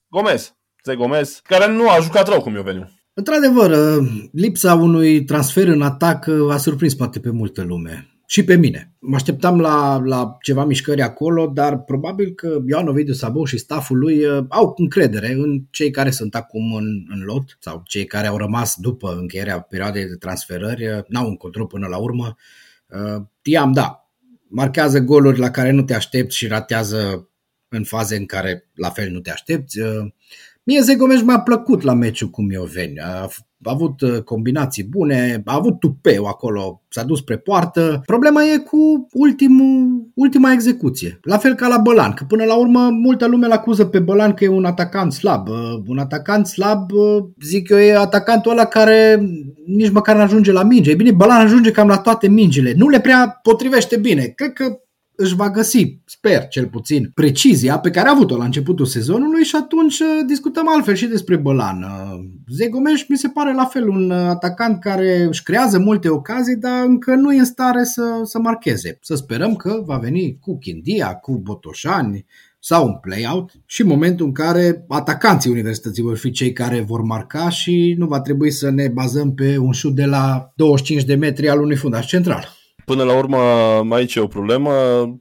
Gomez, 0.08 0.56
Ze 0.84 0.96
Gomez, 0.96 1.40
care 1.42 1.72
nu 1.72 1.90
a 1.90 2.00
jucat 2.00 2.28
rău 2.28 2.40
cum 2.40 2.54
eu 2.54 2.62
veniu. 2.62 2.88
Într-adevăr, 3.12 4.00
lipsa 4.32 4.74
unui 4.74 5.24
transfer 5.24 5.68
în 5.68 5.82
atac 5.82 6.28
a 6.50 6.56
surprins 6.56 6.94
poate 6.94 7.20
pe 7.20 7.30
multă 7.30 7.62
lume 7.62 8.17
și 8.30 8.44
pe 8.44 8.56
mine. 8.56 8.92
Mă 8.98 9.14
așteptam 9.14 9.60
la, 9.60 10.00
la 10.04 10.36
ceva 10.40 10.64
mișcări 10.64 11.02
acolo, 11.02 11.46
dar 11.46 11.78
probabil 11.78 12.30
că 12.30 12.58
Ioan 12.66 12.88
Ovidiu 12.88 13.12
Sabou 13.12 13.44
și 13.44 13.58
staful 13.58 13.98
lui 13.98 14.24
uh, 14.24 14.44
au 14.48 14.74
încredere 14.76 15.32
în 15.32 15.64
cei 15.70 15.90
care 15.90 16.10
sunt 16.10 16.34
acum 16.34 16.74
în, 16.74 17.06
în 17.08 17.20
lot 17.24 17.56
sau 17.60 17.82
cei 17.84 18.04
care 18.04 18.26
au 18.26 18.36
rămas 18.36 18.76
după 18.76 19.16
încheierea 19.20 19.60
perioadei 19.60 20.06
de 20.06 20.14
transferări, 20.14 20.88
uh, 20.88 21.04
n-au 21.06 21.28
un 21.28 21.36
control 21.36 21.66
până 21.66 21.86
la 21.86 21.96
urmă. 21.96 22.36
Uh, 22.86 23.22
Tiam, 23.42 23.72
da, 23.72 24.10
marchează 24.48 24.98
goluri 24.98 25.38
la 25.38 25.50
care 25.50 25.70
nu 25.70 25.82
te 25.82 25.94
aștepți 25.94 26.36
și 26.36 26.46
ratează 26.46 27.28
în 27.68 27.84
faze 27.84 28.16
în 28.16 28.26
care 28.26 28.68
la 28.74 28.90
fel 28.90 29.10
nu 29.10 29.20
te 29.20 29.30
aștepți. 29.30 29.78
Mie 30.68 30.80
Zegomeș 30.80 31.22
mi-a 31.22 31.40
plăcut 31.40 31.82
la 31.82 31.94
meciul 31.94 32.28
cu 32.28 32.42
Mioveni. 32.42 33.00
A 33.00 33.28
a 33.64 33.70
avut 33.70 34.00
uh, 34.00 34.22
combinații 34.22 34.84
bune, 34.84 35.42
a 35.44 35.54
avut 35.54 35.78
tupeu 35.80 36.24
acolo, 36.24 36.82
s-a 36.88 37.02
dus 37.02 37.18
spre 37.18 37.36
poartă. 37.36 38.02
Problema 38.06 38.42
e 38.42 38.58
cu 38.58 39.06
ultimul, 39.12 40.06
ultima 40.14 40.52
execuție. 40.52 41.18
La 41.22 41.36
fel 41.36 41.54
ca 41.54 41.68
la 41.68 41.78
Bălan, 41.78 42.12
că 42.12 42.24
până 42.28 42.44
la 42.44 42.54
urmă 42.54 42.88
multă 42.90 43.26
lume 43.26 43.46
îl 43.46 43.52
acuză 43.52 43.84
pe 43.84 43.98
Bălan 43.98 44.34
că 44.34 44.44
e 44.44 44.48
un 44.48 44.64
atacant 44.64 45.12
slab. 45.12 45.48
Uh, 45.48 45.82
un 45.86 45.98
atacant 45.98 46.46
slab, 46.46 46.92
uh, 46.92 47.24
zic 47.42 47.68
eu, 47.68 47.78
e 47.78 47.96
atacantul 47.96 48.50
ăla 48.50 48.64
care 48.64 49.28
nici 49.66 49.90
măcar 49.90 50.16
nu 50.16 50.22
ajunge 50.22 50.52
la 50.52 50.62
minge. 50.62 50.90
E 50.90 50.94
bine, 50.94 51.12
Bălan 51.12 51.40
ajunge 51.40 51.70
cam 51.70 51.88
la 51.88 51.98
toate 51.98 52.28
mingile. 52.28 52.74
Nu 52.76 52.88
le 52.88 53.00
prea 53.00 53.38
potrivește 53.42 53.96
bine. 53.96 54.22
Cred 54.22 54.52
că 54.52 54.78
își 55.20 55.34
va 55.34 55.50
găsi, 55.50 55.98
sper 56.04 56.48
cel 56.48 56.66
puțin, 56.66 57.10
precizia 57.14 57.78
pe 57.78 57.90
care 57.90 58.08
a 58.08 58.12
avut-o 58.12 58.36
la 58.36 58.44
începutul 58.44 58.86
sezonului 58.86 59.44
și 59.44 59.56
atunci 59.56 59.98
uh, 59.98 60.06
discutăm 60.26 60.68
altfel 60.68 60.94
și 60.94 61.06
despre 61.06 61.36
Bălan. 61.36 61.82
Uh, 61.82 62.24
Zegomeș 62.48 63.04
mi 63.08 63.16
se 63.16 63.28
pare 63.28 63.54
la 63.54 63.64
fel 63.64 63.88
un 63.88 64.10
uh, 64.10 64.16
atacant 64.16 64.80
care 64.80 65.22
își 65.22 65.42
creează 65.42 65.78
multe 65.78 66.08
ocazii, 66.08 66.56
dar 66.56 66.84
încă 66.86 67.14
nu 67.14 67.32
e 67.32 67.38
în 67.38 67.44
stare 67.44 67.84
să, 67.84 68.20
să 68.22 68.38
marcheze. 68.38 68.98
Să 69.00 69.14
sperăm 69.14 69.54
că 69.54 69.82
va 69.84 69.96
veni 69.96 70.38
cu 70.40 70.58
Chindia, 70.58 71.14
cu 71.14 71.38
Botoșani, 71.38 72.26
sau 72.60 72.86
un 72.86 72.94
play-out 72.94 73.52
și 73.66 73.80
în 73.80 73.86
momentul 73.88 74.26
în 74.26 74.32
care 74.32 74.84
atacanții 74.88 75.50
universității 75.50 76.02
vor 76.02 76.16
fi 76.16 76.30
cei 76.30 76.52
care 76.52 76.80
vor 76.80 77.02
marca 77.02 77.48
și 77.48 77.94
nu 77.98 78.06
va 78.06 78.20
trebui 78.20 78.50
să 78.50 78.70
ne 78.70 78.88
bazăm 78.88 79.34
pe 79.34 79.58
un 79.58 79.72
șut 79.72 79.94
de 79.94 80.04
la 80.04 80.52
25 80.56 81.04
de 81.04 81.14
metri 81.14 81.48
al 81.48 81.60
unui 81.60 81.76
fundaș 81.76 82.06
central. 82.06 82.57
Până 82.88 83.02
la 83.02 83.16
urmă, 83.16 83.38
aici 83.94 84.14
e 84.14 84.20
o 84.20 84.26
problemă, 84.26 84.72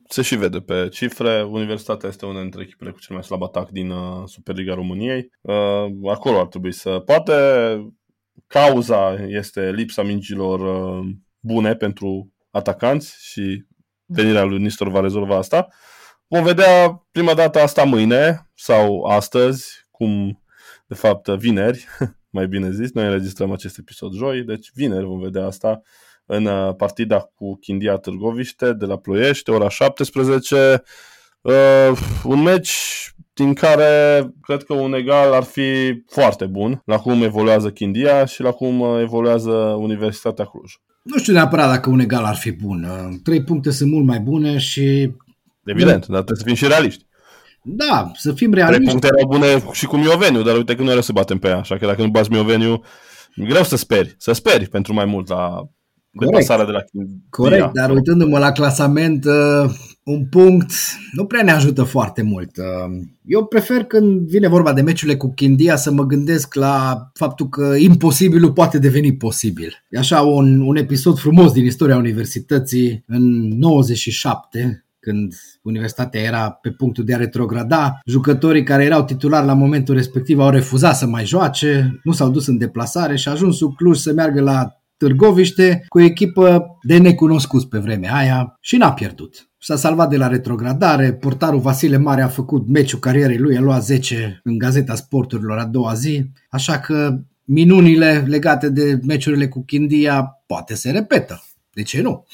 se 0.09 0.21
și 0.21 0.35
vede 0.35 0.59
pe 0.59 0.89
cifre. 0.91 1.43
Universitatea 1.43 2.09
este 2.09 2.25
una 2.25 2.41
dintre 2.41 2.61
echipele 2.61 2.91
cu 2.91 2.99
cel 2.99 3.15
mai 3.15 3.23
slab 3.23 3.43
atac 3.43 3.69
din 3.69 3.89
uh, 3.89 4.23
Superliga 4.25 4.73
României. 4.73 5.31
Uh, 5.41 6.11
acolo 6.11 6.39
ar 6.39 6.45
trebui 6.47 6.71
să... 6.71 6.89
Poate 7.05 7.33
cauza 8.47 9.13
este 9.27 9.71
lipsa 9.71 10.03
mingilor 10.03 10.59
uh, 10.59 11.09
bune 11.39 11.75
pentru 11.75 12.33
atacanți 12.51 13.17
și 13.19 13.65
venirea 14.05 14.43
lui 14.43 14.59
Nistor 14.59 14.89
va 14.89 14.99
rezolva 14.99 15.37
asta. 15.37 15.67
Vom 16.27 16.43
vedea 16.43 17.03
prima 17.11 17.33
dată 17.33 17.59
asta 17.59 17.83
mâine 17.83 18.49
sau 18.53 19.03
astăzi, 19.03 19.87
cum 19.91 20.43
de 20.87 20.95
fapt 20.95 21.27
vineri, 21.27 21.85
mai 22.37 22.47
bine 22.47 22.71
zis. 22.71 22.91
Noi 22.91 23.05
înregistrăm 23.05 23.51
acest 23.51 23.77
episod 23.77 24.13
joi, 24.13 24.43
deci 24.43 24.71
vineri 24.73 25.05
vom 25.05 25.19
vedea 25.19 25.45
asta 25.45 25.81
în 26.27 26.45
uh, 26.45 26.75
partida 26.75 27.31
cu 27.35 27.55
Chindia 27.55 27.95
Târgoviște 27.95 28.73
de 28.73 28.85
la 28.85 28.97
Ploiești, 28.97 29.49
ora 29.49 29.69
17. 29.69 30.83
Uh, 31.41 31.53
un 32.23 32.41
meci 32.41 32.73
din 33.33 33.53
care 33.53 34.21
cred 34.41 34.63
că 34.63 34.73
un 34.73 34.93
egal 34.93 35.33
ar 35.33 35.43
fi 35.43 36.03
foarte 36.07 36.45
bun 36.45 36.81
la 36.85 36.97
cum 36.97 37.23
evoluează 37.23 37.69
Chindia 37.69 38.25
și 38.25 38.41
la 38.41 38.51
cum 38.51 38.79
uh, 38.79 38.99
evoluează 39.01 39.51
Universitatea 39.79 40.45
Cluj. 40.45 40.73
Nu 41.01 41.17
știu 41.17 41.33
neapărat 41.33 41.69
dacă 41.69 41.89
un 41.89 41.99
egal 41.99 42.23
ar 42.23 42.35
fi 42.35 42.51
bun. 42.51 42.83
Uh, 42.83 43.15
trei 43.23 43.43
puncte 43.43 43.71
sunt 43.71 43.91
mult 43.91 44.05
mai 44.05 44.19
bune 44.19 44.57
și... 44.57 45.11
Evident, 45.65 46.05
dar 46.07 46.23
trebuie 46.23 46.37
să 46.37 46.43
fim 46.43 46.55
și 46.55 46.67
realiști. 46.67 47.05
Da, 47.61 48.11
să 48.15 48.33
fim 48.33 48.53
realiști. 48.53 48.81
Trei 48.81 48.91
puncte 48.91 49.07
erau 49.07 49.27
bune 49.27 49.71
și 49.71 49.85
cu 49.85 49.97
Mioveniu, 49.97 50.41
dar 50.41 50.55
uite 50.55 50.75
că 50.75 50.83
nu 50.83 50.91
era 50.91 51.01
să 51.01 51.11
batem 51.11 51.37
pe 51.37 51.47
ea, 51.47 51.57
așa 51.57 51.77
că 51.77 51.85
dacă 51.85 52.01
nu 52.01 52.07
bați 52.07 52.31
Mioveniu, 52.31 52.81
e 53.35 53.45
greu 53.45 53.63
să 53.63 53.75
speri, 53.75 54.15
să 54.17 54.31
speri 54.31 54.67
pentru 54.67 54.93
mai 54.93 55.05
mult 55.05 55.27
la 55.27 55.69
Corect. 56.25 56.65
de 56.65 56.71
la 56.71 56.83
Corect, 57.29 57.73
dar 57.73 57.89
uitându-mă 57.89 58.39
la 58.39 58.51
clasament, 58.51 59.25
uh, 59.25 59.71
un 60.03 60.25
punct 60.25 60.71
nu 61.11 61.25
prea 61.25 61.43
ne 61.43 61.51
ajută 61.51 61.83
foarte 61.83 62.21
mult. 62.21 62.57
Uh, 62.57 63.03
eu 63.25 63.45
prefer 63.45 63.83
când 63.83 64.27
vine 64.27 64.47
vorba 64.47 64.73
de 64.73 64.81
meciurile 64.81 65.17
cu 65.17 65.33
Chindia 65.33 65.75
să 65.75 65.91
mă 65.91 66.05
gândesc 66.05 66.53
la 66.53 67.09
faptul 67.13 67.49
că 67.49 67.75
imposibilul 67.77 68.53
poate 68.53 68.79
deveni 68.79 69.15
posibil. 69.15 69.85
E 69.89 69.97
așa 69.97 70.21
un, 70.21 70.59
un 70.59 70.75
episod 70.75 71.17
frumos 71.17 71.51
din 71.51 71.65
istoria 71.65 71.97
universității 71.97 73.03
în 73.07 73.47
97, 73.47 74.85
când 74.99 75.33
universitatea 75.61 76.21
era 76.21 76.49
pe 76.49 76.71
punctul 76.71 77.03
de 77.03 77.13
a 77.13 77.17
retrograda. 77.17 77.99
Jucătorii 78.05 78.63
care 78.63 78.83
erau 78.83 79.03
titulari 79.03 79.45
la 79.45 79.53
momentul 79.53 79.95
respectiv 79.95 80.39
au 80.39 80.49
refuzat 80.49 80.95
să 80.95 81.05
mai 81.05 81.25
joace, 81.25 81.99
nu 82.03 82.11
s-au 82.11 82.29
dus 82.29 82.47
în 82.47 82.57
deplasare 82.57 83.15
și 83.15 83.27
a 83.27 83.31
ajuns 83.31 83.57
sub 83.57 83.75
Cluj 83.75 83.97
să 83.97 84.13
meargă 84.13 84.41
la 84.41 84.77
Târgoviște 84.97 85.85
cu 85.87 85.97
o 85.97 86.01
echipă 86.01 86.77
de 86.81 86.97
necunoscut 86.97 87.69
pe 87.69 87.77
vremea 87.77 88.15
aia 88.15 88.57
și 88.61 88.77
n-a 88.77 88.93
pierdut. 88.93 89.49
S-a 89.59 89.75
salvat 89.75 90.09
de 90.09 90.17
la 90.17 90.27
retrogradare, 90.27 91.13
portarul 91.13 91.59
Vasile 91.59 91.97
Mare 91.97 92.21
a 92.21 92.27
făcut 92.27 92.67
meciul 92.67 92.99
carierei 92.99 93.37
lui, 93.37 93.57
a 93.57 93.61
luat 93.61 93.83
10 93.83 94.39
în 94.43 94.57
Gazeta 94.57 94.95
Sporturilor 94.95 95.57
a 95.57 95.65
doua 95.65 95.93
zi, 95.93 96.31
așa 96.49 96.79
că 96.79 97.19
minunile 97.43 98.23
legate 98.27 98.69
de 98.69 98.99
meciurile 99.03 99.47
cu 99.47 99.63
Chindia 99.63 100.43
poate 100.45 100.73
se 100.73 100.91
repetă. 100.91 101.43
De 101.73 101.83
ce 101.83 102.01
nu? 102.01 102.25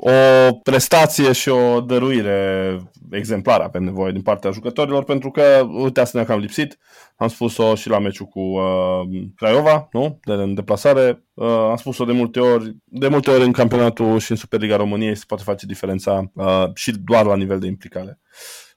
O 0.00 0.52
prestație 0.62 1.32
și 1.32 1.48
o 1.48 1.80
dăruire 1.80 2.80
exemplară 3.10 3.68
pe 3.68 3.78
nevoie 3.78 4.12
din 4.12 4.22
partea 4.22 4.50
jucătorilor, 4.50 5.04
pentru 5.04 5.30
că, 5.30 5.66
uite, 5.82 6.00
asta 6.00 6.18
ne-a 6.18 6.26
cam 6.26 6.40
lipsit. 6.40 6.78
Am 7.16 7.28
spus-o 7.28 7.74
și 7.74 7.88
la 7.88 7.98
meciul 7.98 8.26
cu 8.26 8.40
uh, 8.40 9.00
Craiova, 9.36 9.88
nu? 9.92 10.18
De 10.24 10.32
în 10.32 10.54
deplasare. 10.54 11.24
Uh, 11.34 11.48
am 11.48 11.76
spus-o 11.76 12.04
de 12.04 12.12
multe 12.12 12.40
ori. 12.40 12.76
De 12.84 13.08
multe 13.08 13.30
ori 13.30 13.44
în 13.44 13.52
campionatul 13.52 14.18
și 14.18 14.30
în 14.30 14.36
Superliga 14.36 14.76
României 14.76 15.16
se 15.16 15.24
poate 15.26 15.42
face 15.42 15.66
diferența 15.66 16.30
uh, 16.34 16.64
și 16.74 16.92
doar 17.04 17.24
la 17.24 17.36
nivel 17.36 17.58
de 17.58 17.66
implicare. 17.66 18.20
Uh, 18.22 18.67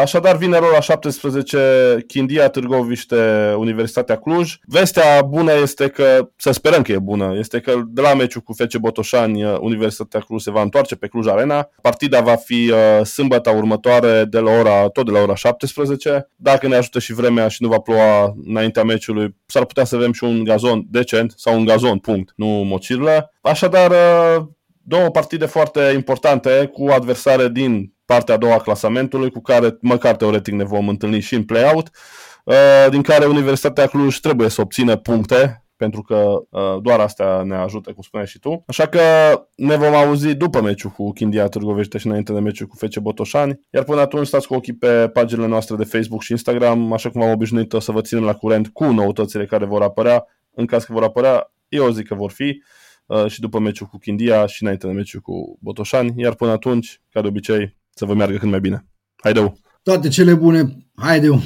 așadar, 0.00 0.36
vine 0.36 0.56
ora 0.56 0.80
17, 0.80 2.04
Chindia, 2.06 2.48
Târgoviște, 2.48 3.52
Universitatea 3.56 4.16
Cluj. 4.16 4.56
Vestea 4.66 5.22
bună 5.22 5.52
este 5.52 5.88
că, 5.88 6.28
să 6.36 6.50
sperăm 6.50 6.82
că 6.82 6.92
e 6.92 6.98
bună, 6.98 7.34
este 7.38 7.60
că 7.60 7.82
de 7.86 8.00
la 8.00 8.14
meciul 8.14 8.40
cu 8.40 8.52
FC 8.52 8.76
Botoșani, 8.76 9.44
uh, 9.44 9.56
Universitatea 9.60 10.20
Cluj 10.20 10.42
se 10.42 10.50
va 10.50 10.62
întoarce 10.62 10.96
pe 10.96 11.06
Cluj 11.06 11.26
Arena. 11.26 11.70
Partida 11.80 12.20
va 12.20 12.34
fi 12.34 12.72
uh, 12.72 13.04
sâmbătă 13.04 13.50
următoare, 13.50 14.24
de 14.24 14.38
la 14.38 14.50
ora, 14.50 14.88
tot 14.88 15.04
de 15.04 15.10
la 15.10 15.20
ora 15.20 15.34
17. 15.34 16.28
Dacă 16.36 16.68
ne 16.68 16.76
ajută 16.76 16.98
și 16.98 17.12
vremea 17.12 17.48
și 17.48 17.62
nu 17.62 17.68
va 17.68 17.78
ploua 17.78 18.34
înaintea 18.44 18.82
meciului, 18.82 19.36
s-ar 19.46 19.64
putea 19.64 19.84
să 19.84 19.96
avem 19.96 20.12
și 20.12 20.24
un 20.24 20.44
gazon 20.44 20.86
decent 20.90 21.32
sau 21.36 21.56
un 21.56 21.64
gazon, 21.64 21.98
punct, 21.98 22.32
nu 22.36 22.46
mocirlă. 22.46 23.32
Așadar, 23.40 23.92
două 24.82 25.08
partide 25.08 25.46
foarte 25.46 25.92
importante 25.94 26.70
cu 26.72 26.86
adversare 26.86 27.48
din 27.48 27.93
partea 28.04 28.34
a 28.34 28.38
doua 28.38 28.54
a 28.54 28.58
clasamentului, 28.58 29.30
cu 29.30 29.40
care 29.40 29.76
măcar 29.80 30.16
teoretic 30.16 30.54
ne 30.54 30.64
vom 30.64 30.88
întâlni 30.88 31.20
și 31.20 31.34
în 31.34 31.44
play-out, 31.44 31.90
uh, 32.44 32.86
din 32.90 33.02
care 33.02 33.26
Universitatea 33.26 33.86
Cluj 33.86 34.18
trebuie 34.18 34.48
să 34.48 34.60
obțină 34.60 34.96
puncte, 34.96 35.64
pentru 35.76 36.02
că 36.02 36.44
uh, 36.48 36.76
doar 36.82 37.00
astea 37.00 37.42
ne 37.42 37.56
ajută, 37.56 37.92
cum 37.92 38.02
spuneai 38.02 38.28
și 38.28 38.38
tu. 38.38 38.64
Așa 38.66 38.86
că 38.86 39.00
ne 39.56 39.76
vom 39.76 39.94
auzi 39.94 40.34
după 40.34 40.60
meciul 40.60 40.90
cu 40.90 41.12
Chindia 41.12 41.48
Târgovește 41.48 41.98
și 41.98 42.06
înainte 42.06 42.32
de 42.32 42.40
meciul 42.40 42.66
cu 42.66 42.76
FC 42.76 42.98
Botoșani. 42.98 43.60
Iar 43.70 43.84
până 43.84 44.00
atunci 44.00 44.26
stați 44.26 44.46
cu 44.46 44.54
ochii 44.54 44.74
pe 44.74 45.08
paginile 45.08 45.46
noastre 45.46 45.76
de 45.76 45.84
Facebook 45.84 46.22
și 46.22 46.30
Instagram, 46.30 46.92
așa 46.92 47.10
cum 47.10 47.22
am 47.22 47.30
obișnuit 47.30 47.72
o 47.72 47.80
să 47.80 47.92
vă 47.92 48.00
ținem 48.00 48.24
la 48.24 48.34
curent 48.34 48.68
cu 48.68 48.84
noutățile 48.84 49.46
care 49.46 49.64
vor 49.64 49.82
apărea. 49.82 50.26
În 50.54 50.66
caz 50.66 50.84
că 50.84 50.92
vor 50.92 51.02
apărea, 51.02 51.52
eu 51.68 51.90
zic 51.90 52.06
că 52.06 52.14
vor 52.14 52.30
fi. 52.30 52.62
Uh, 53.06 53.26
și 53.26 53.40
după 53.40 53.58
meciul 53.58 53.86
cu 53.86 53.98
Chindia 53.98 54.46
și 54.46 54.62
înainte 54.62 54.86
de 54.86 54.92
meciul 54.92 55.20
cu 55.20 55.58
Botoșani. 55.60 56.12
Iar 56.16 56.34
până 56.34 56.50
atunci, 56.50 57.00
ca 57.10 57.20
de 57.20 57.26
obicei, 57.26 57.76
să 57.94 58.04
vă 58.04 58.14
meargă 58.14 58.36
cât 58.36 58.48
mai 58.48 58.60
bine. 58.60 58.86
Haideu! 59.22 59.58
Toate 59.82 60.08
cele 60.08 60.34
bune! 60.34 60.76
Haideu! 60.94 61.40